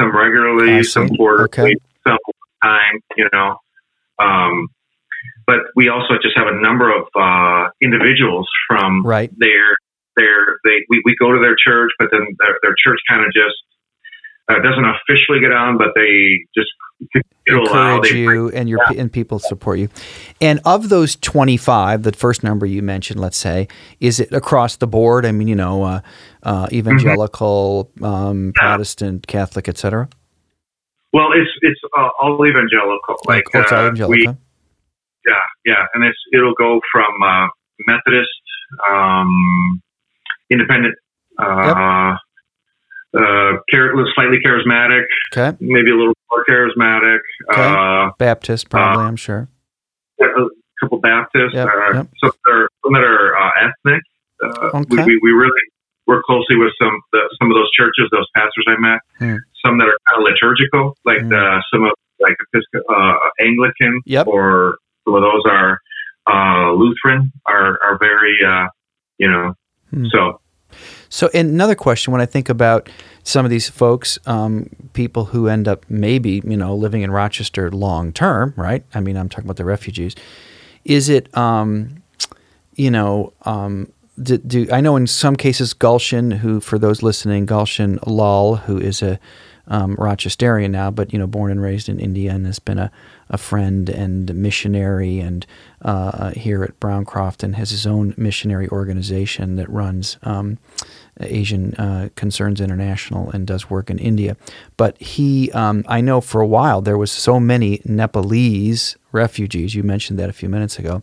[0.00, 1.74] some regularly, some quarterly, okay.
[2.06, 2.18] some
[2.62, 3.00] time.
[3.16, 3.56] You know,
[4.18, 4.68] um,
[5.46, 9.30] but we also just have a number of uh, individuals from right.
[9.38, 9.74] their
[10.16, 13.32] their they we, we go to their church, but then their, their church kind of
[13.32, 13.56] just
[14.48, 16.70] uh, doesn't officially get on, but they just
[17.46, 19.00] encourage you and your yeah.
[19.00, 19.88] and people support you.
[20.40, 23.68] And of those 25, the first number you mentioned, let's say,
[24.00, 25.26] is it across the board?
[25.26, 26.00] I mean, you know, uh,
[26.42, 28.04] uh, evangelical, mm-hmm.
[28.04, 30.08] um, Protestant, Catholic, etc.
[31.14, 33.14] Well, it's it's uh, all evangelical.
[33.26, 34.08] Like, oh, uh, evangelical.
[34.08, 34.26] We,
[35.24, 37.46] yeah, yeah, and it's it'll go from uh,
[37.86, 38.28] Methodist,
[38.90, 39.80] um,
[40.50, 40.96] independent,
[41.38, 42.16] uh,
[43.14, 43.22] yep.
[43.22, 43.58] uh,
[44.16, 45.56] slightly charismatic, okay.
[45.60, 47.20] maybe a little more charismatic,
[47.52, 47.62] okay.
[47.62, 49.48] uh, Baptist, probably, I'm sure.
[50.20, 50.26] A
[50.80, 51.68] couple Baptists, yep.
[51.68, 52.08] Uh, yep.
[52.20, 54.02] some that are some that are uh, ethnic.
[54.42, 54.84] Uh, okay.
[54.90, 55.52] we, we, we really
[56.06, 59.00] work closely with some the, some of those churches, those pastors I met.
[59.18, 59.36] Hmm.
[59.64, 61.28] Some that are kind of liturgical, like Hmm.
[61.28, 64.26] the, some of like Episcopal, uh, Anglican, Yep.
[64.26, 65.78] or some of those are
[66.26, 68.66] uh, Lutheran, are are very uh,
[69.18, 69.54] you know.
[69.90, 70.06] Hmm.
[70.12, 70.40] So
[71.08, 72.88] So, and another question when I think about
[73.22, 77.70] some of these folks, um, people who end up maybe, you know, living in Rochester
[77.70, 78.84] long term, right?
[78.94, 80.14] I mean, I'm talking about the refugees.
[80.84, 82.02] Is it, um,
[82.74, 83.88] you know, um,
[84.22, 88.78] do, do I know in some cases Gulshan, who for those listening, Gulshan Lal, who
[88.78, 89.18] is a
[89.66, 92.90] um, Rochesterian now, but you know, born and raised in India and has been a,
[93.30, 95.46] a friend and missionary and
[95.82, 100.58] uh, here at Browncroft and has his own missionary organization that runs um,
[101.20, 104.36] Asian uh, Concerns International and does work in India.
[104.76, 109.74] But he, um, I know for a while there was so many Nepalese refugees.
[109.74, 111.02] You mentioned that a few minutes ago,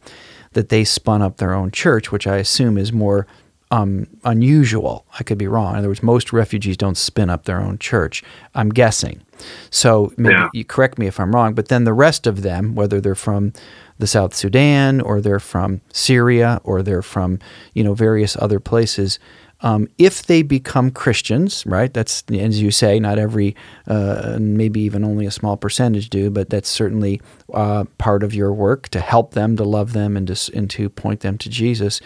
[0.54, 3.26] that they spun up their own church, which I assume is more
[3.72, 5.06] um, unusual.
[5.18, 5.74] I could be wrong.
[5.74, 8.22] In other words, most refugees don't spin up their own church.
[8.54, 9.22] I'm guessing.
[9.70, 10.50] So maybe Yeah.
[10.54, 11.54] you correct me if I'm wrong.
[11.54, 13.54] But then the rest of them, whether they're from
[13.98, 17.40] the South Sudan or they're from Syria or they're from
[17.74, 19.20] you know various other places.
[19.63, 21.93] Um, if they become Christians, right?
[21.93, 23.56] That's as you say, not every,
[23.88, 27.21] uh, maybe even only a small percentage do, but that's certainly
[27.54, 30.89] uh, part of your work to help them, to love them, and to and to
[30.89, 32.02] point them to Jesus.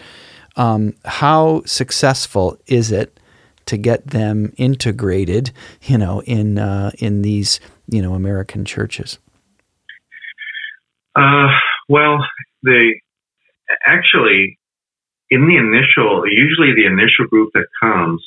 [0.56, 3.18] Um, how successful is it
[3.66, 9.18] to get them integrated, you know, in uh, in these you know American churches?
[11.14, 11.48] Uh,
[11.88, 12.18] well,
[12.62, 13.00] they
[13.86, 14.58] actually
[15.30, 18.22] in the initial, usually the initial group that comes,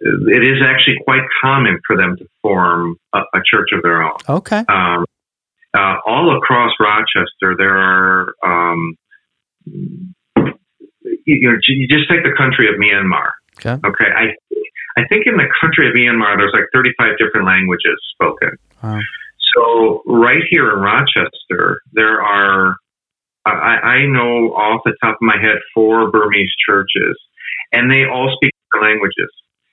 [0.00, 4.16] it is actually quite common for them to form a, a church of their own.
[4.28, 4.64] Okay.
[4.68, 5.04] Um,
[5.74, 8.34] uh, all across Rochester, there are.
[8.44, 8.96] Um,
[11.24, 13.30] you know, you just take the country of Myanmar.
[13.58, 13.80] Okay.
[13.86, 14.34] Okay, I
[14.96, 18.58] I think in the country of Myanmar, there's like 35 different languages spoken.
[18.82, 19.00] Wow.
[19.54, 22.76] So right here in Rochester, there are,
[23.44, 27.18] I, I know off the top of my head, four Burmese churches,
[27.72, 29.30] and they all speak different languages.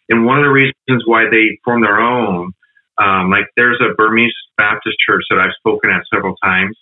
[0.10, 2.51] And one of the reasons why they form their own,
[2.97, 6.75] um, like there's a Burmese Baptist church that I've spoken at several times,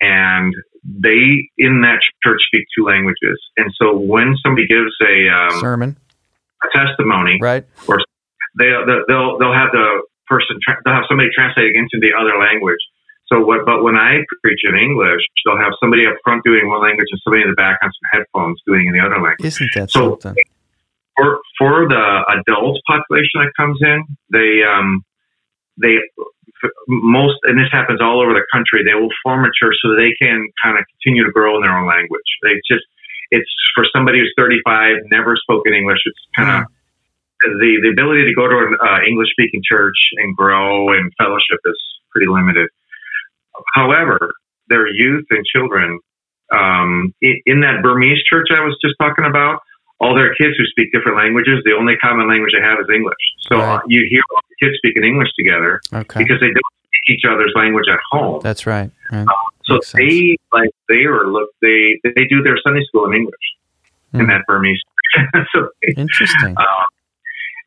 [0.00, 0.54] and
[0.84, 3.38] they in that church speak two languages.
[3.56, 5.96] And so when somebody gives a, um, Sermon,
[6.62, 7.64] a testimony, right?
[7.88, 7.98] or
[8.58, 8.70] they
[9.08, 12.80] they'll they'll have the person they'll have somebody translating into the other language.
[13.26, 13.64] So what?
[13.64, 17.20] But when I preach in English, they'll have somebody up front doing one language and
[17.24, 19.44] somebody in the back on some headphones doing in the other language.
[19.44, 20.42] Isn't that So- something?
[21.16, 25.04] For for the adult population that comes in, they um
[25.76, 26.00] they
[26.88, 28.82] most and this happens all over the country.
[28.84, 31.62] They will form a church so that they can kind of continue to grow in
[31.62, 32.24] their own language.
[32.42, 32.84] They just
[33.30, 36.00] it's for somebody who's 35, never spoken English.
[36.04, 36.66] It's kind of
[37.60, 41.60] the the ability to go to an uh, English speaking church and grow and fellowship
[41.66, 41.78] is
[42.10, 42.68] pretty limited.
[43.74, 44.32] However,
[44.68, 45.98] their youth and children
[46.52, 49.60] um, in, in that Burmese church I was just talking about,
[50.00, 53.22] all their kids who speak different languages, the only common language they have is English.
[53.48, 53.76] So Right.
[53.76, 56.18] uh, you hear all the kids speaking English together Okay.
[56.18, 58.40] because they don't speak each other's language at home.
[58.42, 58.90] That's right.
[59.12, 59.26] right.
[59.64, 60.02] so makes sense.
[60.04, 63.46] they like they are look they they do their Sunday school in English
[64.12, 64.20] Hmm.
[64.20, 64.80] in that Burmese.
[65.54, 66.54] so they, Interesting.
[66.58, 66.66] um,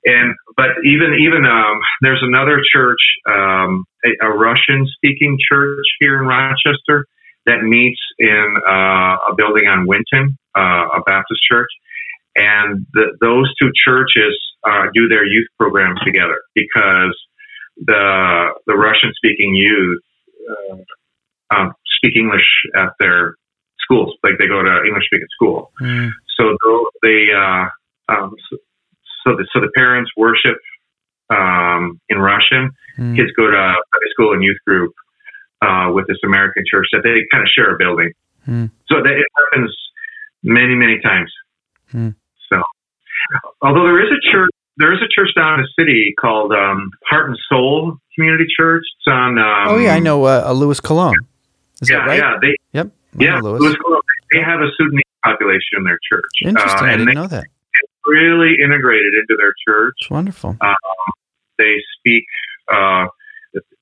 [0.05, 6.21] and but even even um, there's another church, um, a, a Russian speaking church here
[6.21, 7.05] in Rochester
[7.45, 11.69] that meets in uh, a building on Winton, uh, a Baptist church,
[12.35, 14.37] and the, those two churches
[14.67, 17.15] uh, do their youth programs together because
[17.77, 20.01] the the Russian speaking youth
[20.49, 23.35] uh, um, speak English at their
[23.79, 25.71] schools, like they go to English speaking school.
[25.81, 26.57] Mm, So
[27.03, 27.69] they, uh,
[28.09, 28.35] um,
[29.25, 30.57] so, the so the parents worship
[31.29, 32.71] um, in Russian.
[32.97, 33.15] mm.
[33.15, 34.93] Kids go to Sunday school and youth group
[35.61, 38.11] uh, with this American church that they kind of share a building.
[38.45, 38.65] Hmm.
[38.88, 39.75] So that it happens
[40.43, 41.31] many many times.
[41.91, 42.09] Hmm.
[42.51, 42.61] So
[43.61, 44.49] although there is a church.
[44.77, 48.83] There is a church down in the city called um, Heart and Soul Community Church.
[48.99, 49.39] It's on.
[49.39, 51.15] Um, oh yeah, I know uh, Louis Cologne.
[51.81, 52.19] Is yeah, that right?
[52.19, 52.91] yeah, they Yep.
[53.17, 53.39] I yeah.
[53.39, 53.59] Louis.
[53.61, 54.01] Louis Cologne.
[54.33, 56.25] They have a Sudanese population in their church.
[56.43, 56.88] Interesting.
[56.88, 57.45] Uh, I didn't they know that.
[58.07, 59.95] Really integrated into their church.
[60.01, 60.57] It's wonderful.
[61.57, 62.25] They speak.
[62.71, 63.07] Uh,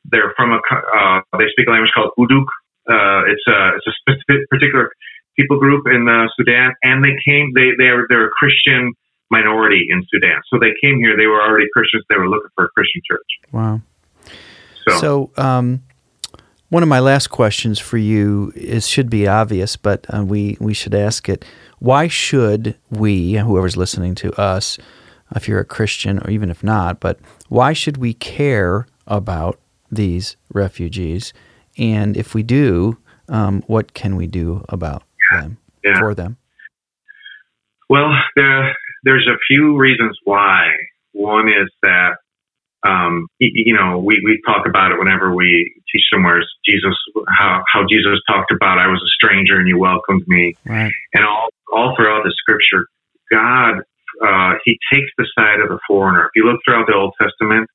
[0.05, 0.59] they're from a.
[0.59, 2.45] Uh, they speak a language called Uduk.
[2.89, 4.91] Uh, it's a it's a specific particular
[5.37, 7.51] people group in uh, Sudan, and they came.
[7.55, 8.93] They they are they're a Christian
[9.31, 10.41] minority in Sudan.
[10.51, 11.17] So they came here.
[11.17, 12.03] They were already Christians.
[12.09, 13.29] They were looking for a Christian church.
[13.51, 13.81] Wow.
[14.87, 15.81] So, So, um,
[16.73, 20.73] one of my last questions for you is should be obvious, but uh, we we
[20.73, 21.45] should ask it.
[21.77, 24.79] Why should we, whoever's listening to us,
[25.35, 29.59] if you're a Christian or even if not, but why should we care about
[29.91, 31.31] these refugees?
[31.77, 32.97] And if we do,
[33.29, 35.41] um, what can we do about yeah.
[35.41, 35.99] them yeah.
[35.99, 36.37] for them?
[37.87, 40.69] Well, there, there's a few reasons why.
[41.11, 42.15] One is that
[42.85, 46.43] um, you know, we, we talk about it whenever we teach somewhere.
[46.65, 46.95] Jesus,
[47.29, 50.55] how, how Jesus talked about, I was a stranger and you welcomed me.
[50.65, 50.91] Right.
[51.13, 52.87] And all, all throughout the scripture,
[53.31, 53.79] God,
[54.21, 56.25] uh, he takes the side of the foreigner.
[56.25, 57.69] If you look throughout the Old Testament,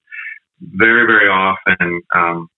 [0.60, 2.48] very, very often, um,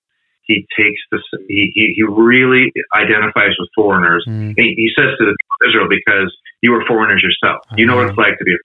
[0.42, 4.24] he takes this, he, he, he really identifies with foreigners.
[4.28, 4.54] Mm.
[4.56, 7.62] He, he, says to the people of Israel, because you were foreigners yourself.
[7.76, 8.56] You know what it's like to be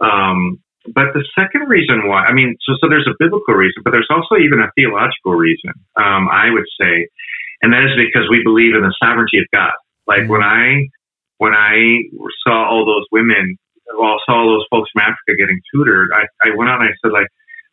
[0.00, 0.60] um,
[0.94, 4.08] but the second reason why, I mean, so, so there's a biblical reason, but there's
[4.10, 7.08] also even a theological reason, um, I would say,
[7.62, 9.74] and that is because we believe in the sovereignty of God.
[10.06, 10.32] Like mm-hmm.
[10.32, 10.88] when I,
[11.38, 12.06] when I
[12.46, 13.58] saw all those women,
[13.96, 16.94] well, saw all those folks from Africa getting tutored, I, I went out and I
[17.02, 17.28] said, like,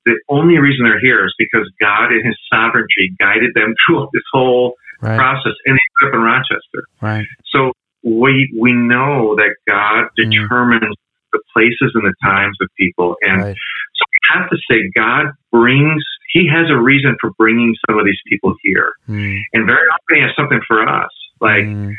[0.05, 4.23] the only reason they're here is because God in his sovereignty guided them through this
[4.31, 5.17] whole right.
[5.17, 6.81] process and they ended up in Rochester.
[7.01, 7.25] Right.
[7.53, 10.29] So we, we know that God mm-hmm.
[10.29, 10.95] determines
[11.35, 13.15] the places and the times of people.
[13.21, 13.55] And right.
[13.55, 18.05] so we have to say, God brings, He has a reason for bringing some of
[18.05, 18.93] these people here.
[19.07, 19.39] Mm.
[19.53, 21.11] And very often He has something for us.
[21.41, 21.93] Like mm.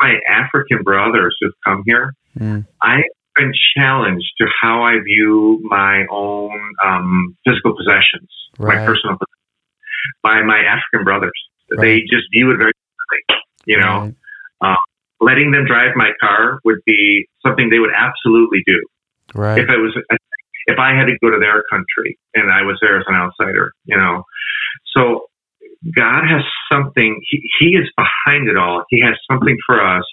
[0.00, 2.64] my African brothers who've come here, mm.
[2.82, 3.02] I've
[3.36, 8.78] been challenged to how I view my own um, physical possessions, right.
[8.78, 9.40] my personal possessions,
[10.22, 11.32] by my African brothers.
[11.76, 11.82] Right.
[11.82, 14.12] They just view it very differently, you know.
[14.62, 14.72] Right.
[14.72, 14.76] Um,
[15.20, 18.80] letting them drive my car would be something they would absolutely do.
[19.34, 19.58] Right.
[19.58, 19.96] If it was,
[20.66, 23.72] if I had to go to their country and I was there as an outsider,
[23.84, 24.24] you know.
[24.96, 25.26] So
[25.94, 27.20] God has something.
[27.30, 28.84] He, he is behind it all.
[28.88, 30.04] He has something for us,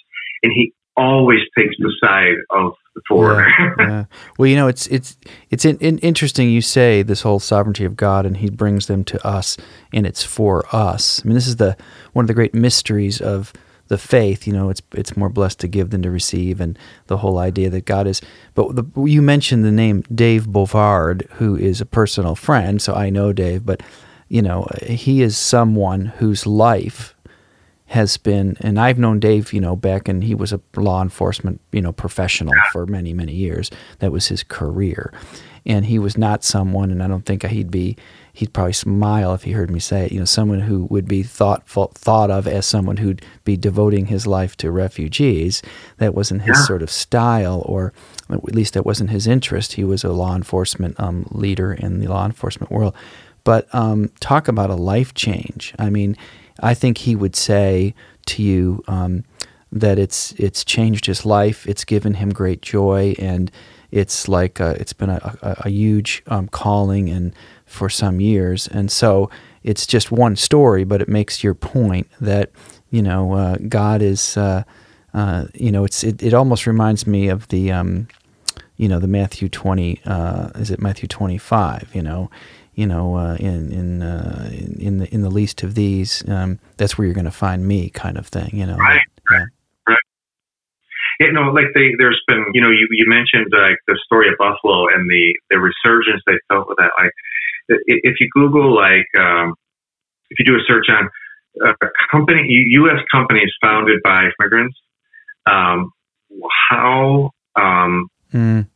[0.43, 3.47] and He always takes the side of the foreigner.
[3.49, 4.05] Yeah, yeah.
[4.37, 5.17] Well, you know, it's it's
[5.49, 6.49] it's in, in, interesting.
[6.49, 9.57] You say this whole sovereignty of God, and He brings them to us,
[9.93, 11.21] and it's for us.
[11.23, 11.75] I mean, this is the
[12.13, 13.51] one of the great mysteries of
[13.87, 16.77] the faith, you know, it's it's more blessed to give than to receive, and
[17.07, 18.21] the whole idea that God is.
[18.53, 23.09] But the, you mentioned the name Dave Bovard, who is a personal friend, so I
[23.09, 23.65] know Dave.
[23.65, 23.81] But
[24.29, 27.15] you know, he is someone whose life
[27.87, 31.61] has been, and I've known Dave, you know, back and he was a law enforcement,
[31.71, 33.71] you know, professional for many many years.
[33.99, 35.13] That was his career,
[35.65, 37.97] and he was not someone, and I don't think he'd be
[38.37, 40.11] he'd probably smile if he heard me say it.
[40.11, 44.27] You know, someone who would be thoughtful, thought of as someone who'd be devoting his
[44.27, 45.63] life to refugees.
[45.97, 46.65] That wasn't his yeah.
[46.65, 47.93] sort of style, or
[48.29, 49.73] at least that wasn't his interest.
[49.73, 52.93] He was a law enforcement um, leader in the law enforcement world.
[53.43, 55.73] But um, talk about a life change.
[55.79, 56.15] I mean,
[56.59, 57.95] I think he would say
[58.27, 59.23] to you um,
[59.71, 61.65] that it's it's changed his life.
[61.67, 63.49] It's given him great joy, and
[63.89, 67.33] it's like a, it's been a, a, a huge um, calling and
[67.67, 68.67] for some years.
[68.67, 69.29] And so
[69.63, 72.51] it's just one story, but it makes your point that,
[72.89, 74.63] you know, uh, God is, uh,
[75.13, 78.07] uh, you know, it's it, it almost reminds me of the, um,
[78.77, 82.29] you know, the Matthew 20, uh, is it Matthew 25, you know,
[82.75, 86.59] you know, uh, in in, uh, in, in the in the least of these, um,
[86.77, 88.51] that's where you're going to find me, kind of thing.
[88.53, 89.01] You know, right,
[89.31, 89.47] right,
[89.89, 89.97] right.
[91.19, 94.37] You know, like they, there's been, you know, you you mentioned like the story of
[94.37, 96.91] Buffalo and the the resurgence they felt with that.
[96.99, 97.11] Like
[97.67, 99.53] if you Google like um,
[100.29, 101.09] if you do a search on
[101.65, 102.99] a uh, company U.S.
[103.11, 104.77] companies founded by immigrants,
[105.49, 105.91] um,
[106.69, 108.67] how um, mm.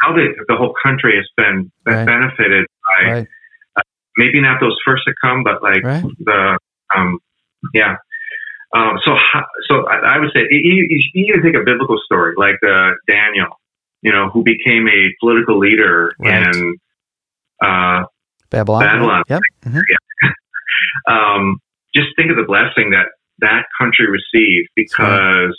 [0.00, 2.06] how the the whole country has been right.
[2.06, 3.28] benefited by right.
[3.76, 3.82] uh,
[4.16, 6.04] maybe not those first to come, but like right.
[6.18, 6.58] the
[6.94, 7.18] um,
[7.74, 7.96] yeah.
[8.72, 9.16] Um, so,
[9.68, 13.58] so I would say you, you even take a biblical story like uh, Daniel,
[14.00, 16.78] you know, who became a political leader and
[17.60, 18.04] uh,
[18.50, 18.82] Babylon.
[18.82, 19.22] Babylon.
[19.28, 19.40] Yep.
[19.66, 19.80] Mm-hmm.
[19.88, 20.30] Yeah.
[21.12, 21.60] um,
[21.94, 23.06] just think of the blessing that
[23.40, 25.56] that country received because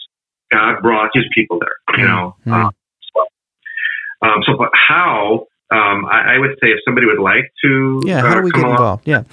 [0.52, 0.74] right.
[0.74, 1.97] God brought His people there.
[1.97, 2.36] You know.
[2.45, 2.54] Mm-hmm.
[2.54, 2.72] Um,
[3.14, 5.47] so, um, so, but how?
[5.72, 8.60] Um, I, I, would say if somebody would like to, yeah, how do we get
[8.60, 9.08] along, involved?
[9.08, 9.24] Yeah,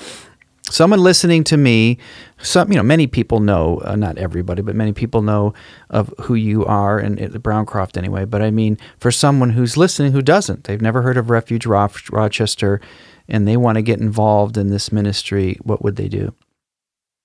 [0.70, 1.98] someone listening to me
[2.38, 5.54] some you know many people know uh, not everybody but many people know
[5.90, 10.12] of who you are and uh, browncroft anyway but i mean for someone who's listening
[10.12, 12.80] who doesn't they've never heard of refuge rochester
[13.28, 16.34] and they want to get involved in this ministry what would they do?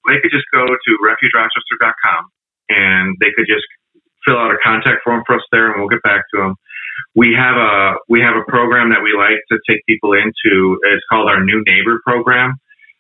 [0.08, 2.26] They could just go to refugerochester.com
[2.70, 3.64] and they could just
[4.26, 6.56] fill out a contact form for us there and we'll get back to them
[7.16, 11.04] we have a we have a program that we like to take people into it's
[11.10, 12.54] called our new neighbor program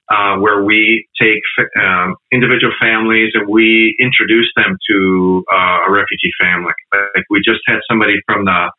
[0.10, 1.41] uh, where we take
[1.80, 6.74] um, individual families and we introduce them to uh, a refugee family.
[6.93, 8.72] Like we just had somebody from the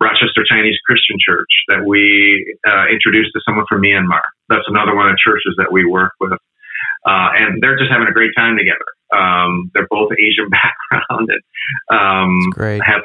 [0.00, 4.22] Rochester Chinese Christian Church that we uh, introduced to someone from Myanmar.
[4.48, 6.38] That's another one of the churches that we work with.
[7.06, 8.86] Uh, and they're just having a great time together.
[9.10, 11.42] Um, they're both Asian background and
[11.90, 12.52] um,
[12.84, 13.02] have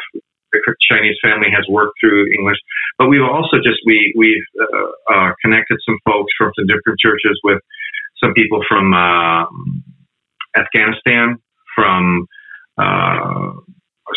[0.53, 2.57] the Chinese family has worked through English.
[2.97, 7.39] But we've also just we we've uh, uh, connected some folks from some different churches
[7.43, 7.59] with
[8.23, 9.45] some people from uh,
[10.55, 11.37] Afghanistan,
[11.75, 12.25] from
[12.77, 13.51] uh,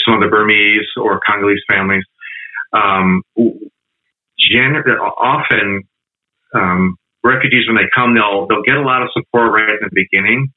[0.05, 2.05] some of the Burmese or Congolese families.
[2.73, 3.23] Um,
[4.39, 5.83] gen- often,
[6.55, 9.91] um, refugees when they come, they'll they'll get a lot of support right in the
[9.93, 10.53] beginning,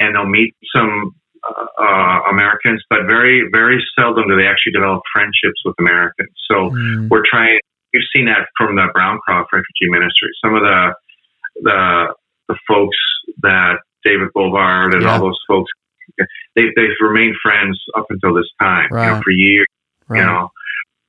[0.00, 1.12] and they'll meet some
[1.46, 6.32] uh, uh, Americans, but very very seldom do they actually develop friendships with Americans.
[6.50, 7.08] So mm.
[7.08, 7.58] we're trying.
[7.92, 10.30] We've seen that from the Brown Browncroft Refugee Ministry.
[10.44, 10.94] Some of the
[11.62, 12.14] the
[12.48, 12.96] the folks
[13.42, 15.12] that David Bovard and yeah.
[15.12, 15.70] all those folks
[16.18, 19.06] they, they've remained friends up until this time, right.
[19.06, 19.66] you know, for years,
[20.08, 20.18] right.
[20.18, 20.50] you know.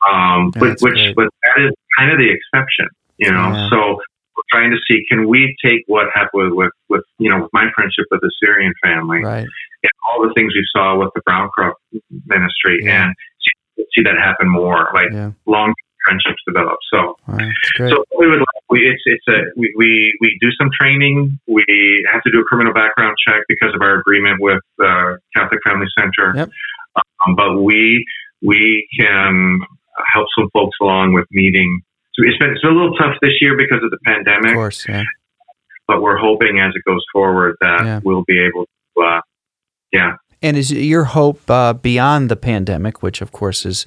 [0.07, 1.15] Um, yeah, but, which, great.
[1.15, 3.49] but that is kind of the exception, you know.
[3.49, 3.69] Yeah.
[3.69, 4.01] So
[4.51, 8.05] trying to see can we take what happened with, with, you know, with my friendship
[8.11, 9.45] with the Syrian family right.
[9.83, 11.75] and all the things we saw with the Browncroft
[12.25, 13.05] ministry yeah.
[13.05, 15.11] and see, see, that happen more, like
[15.45, 15.73] long
[16.05, 16.77] friendships develop.
[16.93, 17.17] So,
[17.89, 21.39] so we would we, it's it's a we, we we do some training.
[21.47, 21.65] We
[22.13, 25.87] have to do a criminal background check because of our agreement with uh, Catholic Family
[25.97, 26.33] Center.
[26.35, 26.49] Yep.
[26.95, 28.05] Um, but we
[28.41, 29.59] we can
[30.13, 31.81] help some folks along with meeting.
[32.17, 34.51] It's been it's been a little tough this year because of the pandemic.
[34.51, 35.03] Of course, yeah.
[35.87, 37.99] But we're hoping as it goes forward that yeah.
[38.03, 39.21] we'll be able to, uh,
[39.91, 40.15] yeah.
[40.41, 43.85] And is your hope uh, beyond the pandemic, which of course is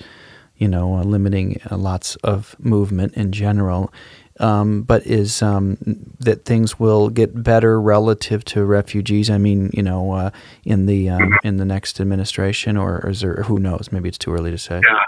[0.58, 3.92] you know, uh, limiting uh, lots of movement in general.
[4.40, 5.78] Um, but is um,
[6.20, 9.30] that things will get better relative to refugees?
[9.30, 10.30] I mean, you know, uh,
[10.64, 13.42] in the um, in the next administration, or, or is there?
[13.44, 13.88] Who knows?
[13.90, 14.76] Maybe it's too early to say.
[14.76, 15.02] Yeah.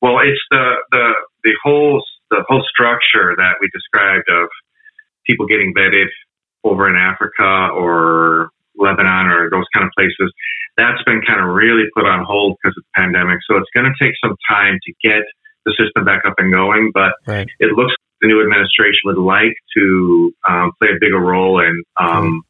[0.00, 4.48] Well, it's the the the whole the whole structure that we described of
[5.28, 6.08] people getting vetted
[6.64, 10.32] over in Africa or Lebanon or those kind of places
[10.76, 13.38] that's been kind of really put on hold because of the pandemic.
[13.48, 15.22] So it's going to take some time to get
[15.64, 16.90] the system back up and going.
[16.94, 17.48] But right.
[17.60, 21.82] it looks like the new administration would like to um, play a bigger role in
[22.00, 22.42] um,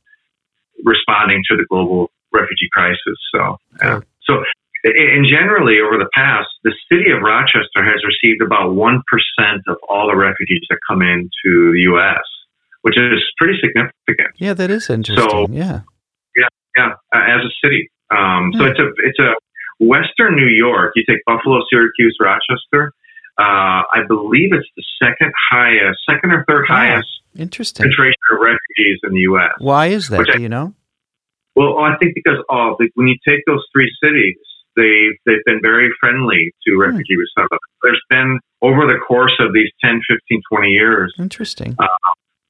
[0.84, 3.18] responding to the global refugee crisis.
[3.34, 4.00] So, yeah.
[4.22, 4.42] so
[4.84, 8.98] and generally over the past, the city of Rochester has received about 1%
[9.68, 12.24] of all the refugees that come into the U.S.,
[12.82, 14.34] which is pretty significant.
[14.38, 15.28] Yeah, that is interesting.
[15.28, 15.82] So, yeah.
[16.36, 17.90] Yeah, yeah, uh, as a city.
[18.10, 18.70] Um, so hmm.
[18.70, 19.32] it's a it's a
[19.80, 20.92] Western New York.
[20.96, 22.92] You take Buffalo, Syracuse, Rochester.
[23.38, 28.98] Uh, I believe it's the second highest, second or third highest interesting concentration of refugees
[29.04, 29.52] in the U.S.
[29.58, 30.26] Why is that?
[30.26, 30.74] Do I, you know?
[31.56, 34.36] Well, I think because oh, when you take those three cities,
[34.76, 36.80] they they've been very friendly to hmm.
[36.80, 37.20] refugee hmm.
[37.20, 37.62] resettlement.
[37.82, 41.14] There's been over the course of these 10, 15, 20 years.
[41.18, 41.76] Interesting.
[41.78, 41.86] Uh,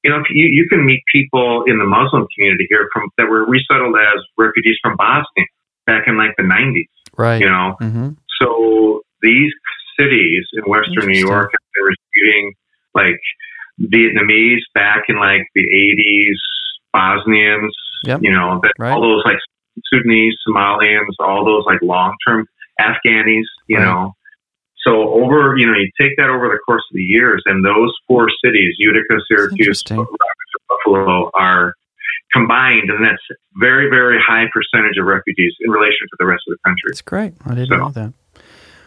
[0.04, 3.46] you know, you, you can meet people in the Muslim community here from that were
[3.46, 5.46] resettled as refugees from Bosnia
[5.86, 6.86] back in like the 90s.
[7.16, 7.40] Right.
[7.40, 8.08] You know, mm-hmm.
[8.40, 9.52] so these
[9.98, 12.54] cities in Western New York been receiving
[12.94, 13.20] like
[13.80, 16.36] Vietnamese back in like the 80s,
[16.92, 18.20] Bosnians, yep.
[18.22, 18.92] you know, that, right.
[18.92, 19.38] all those like
[19.92, 22.46] Sudanese, Somalians, all those like long term
[22.80, 23.84] Afghanis, you right.
[23.84, 24.12] know.
[24.86, 27.94] So over, you know, you take that over the course of the years, and those
[28.08, 31.74] four cities, Utica, Syracuse, Buffalo, are
[32.32, 33.22] combined, and that's
[33.60, 36.90] very, very high percentage of refugees in relation to the rest of the country.
[36.90, 37.34] That's great.
[37.46, 38.12] I didn't so, know that.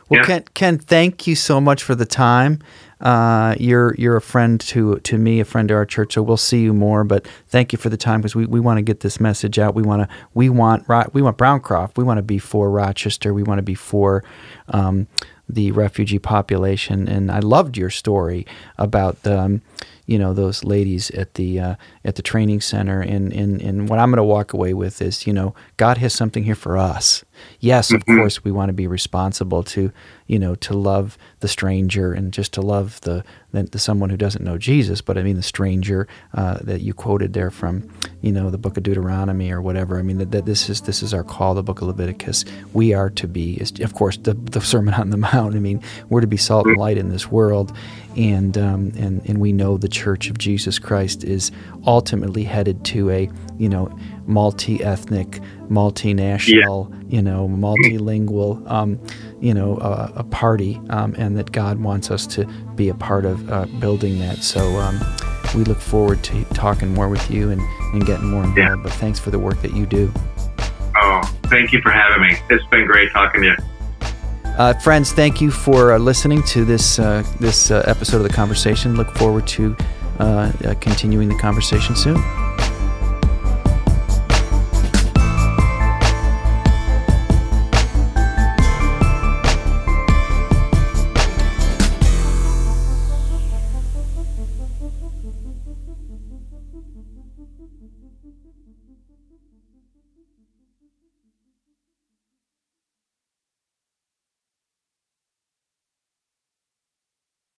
[0.09, 0.25] Well, yeah.
[0.25, 2.59] Ken, Ken, thank you so much for the time.
[3.01, 6.13] Uh, you're you're a friend to to me, a friend to our church.
[6.13, 7.03] So we'll see you more.
[7.03, 9.75] But thank you for the time because we, we want to get this message out.
[9.75, 11.97] We want to we want we want Browncroft.
[11.97, 13.33] We want to be for Rochester.
[13.33, 14.23] We want to be for.
[14.69, 15.07] Um,
[15.47, 17.07] the refugee population.
[17.07, 18.47] And I loved your story
[18.77, 19.61] about the, um,
[20.05, 23.01] you know, those ladies at the uh, at the training center.
[23.01, 26.13] And, and, and what I'm going to walk away with is, you know, God has
[26.13, 27.23] something here for us.
[27.59, 28.17] Yes, of mm-hmm.
[28.17, 29.91] course, we want to be responsible to,
[30.27, 34.17] you know, to love the stranger and just to love the, the, the someone who
[34.17, 35.01] doesn't know Jesus.
[35.01, 37.89] But I mean, the stranger uh, that you quoted there from,
[38.21, 39.99] you know, the book of Deuteronomy or whatever.
[39.99, 42.43] I mean, that, that this is this is our call, the book of Leviticus.
[42.73, 45.55] We are to be, of course, the, the Sermon on the Mount.
[45.55, 47.75] I mean, we're to be salt and light in this world,
[48.17, 51.51] and um, and and we know the Church of Jesus Christ is
[51.85, 53.95] ultimately headed to a, you know
[54.25, 56.99] multi-ethnic, multinational, yeah.
[57.07, 58.99] you know, multilingual, um,
[59.39, 62.45] you know, uh, a party, um, and that God wants us to
[62.75, 64.37] be a part of uh, building that.
[64.37, 64.99] So um,
[65.55, 67.61] we look forward to talking more with you and,
[67.93, 68.57] and getting more involved.
[68.57, 68.75] Yeah.
[68.81, 70.11] But thanks for the work that you do.
[70.95, 72.37] Oh, thank you for having me.
[72.49, 73.55] It's been great talking to you.
[74.57, 78.29] Uh, friends, thank you for uh, listening to this uh, this uh, episode of the
[78.29, 78.95] conversation.
[78.95, 79.75] Look forward to
[80.19, 82.15] uh, uh, continuing the conversation soon.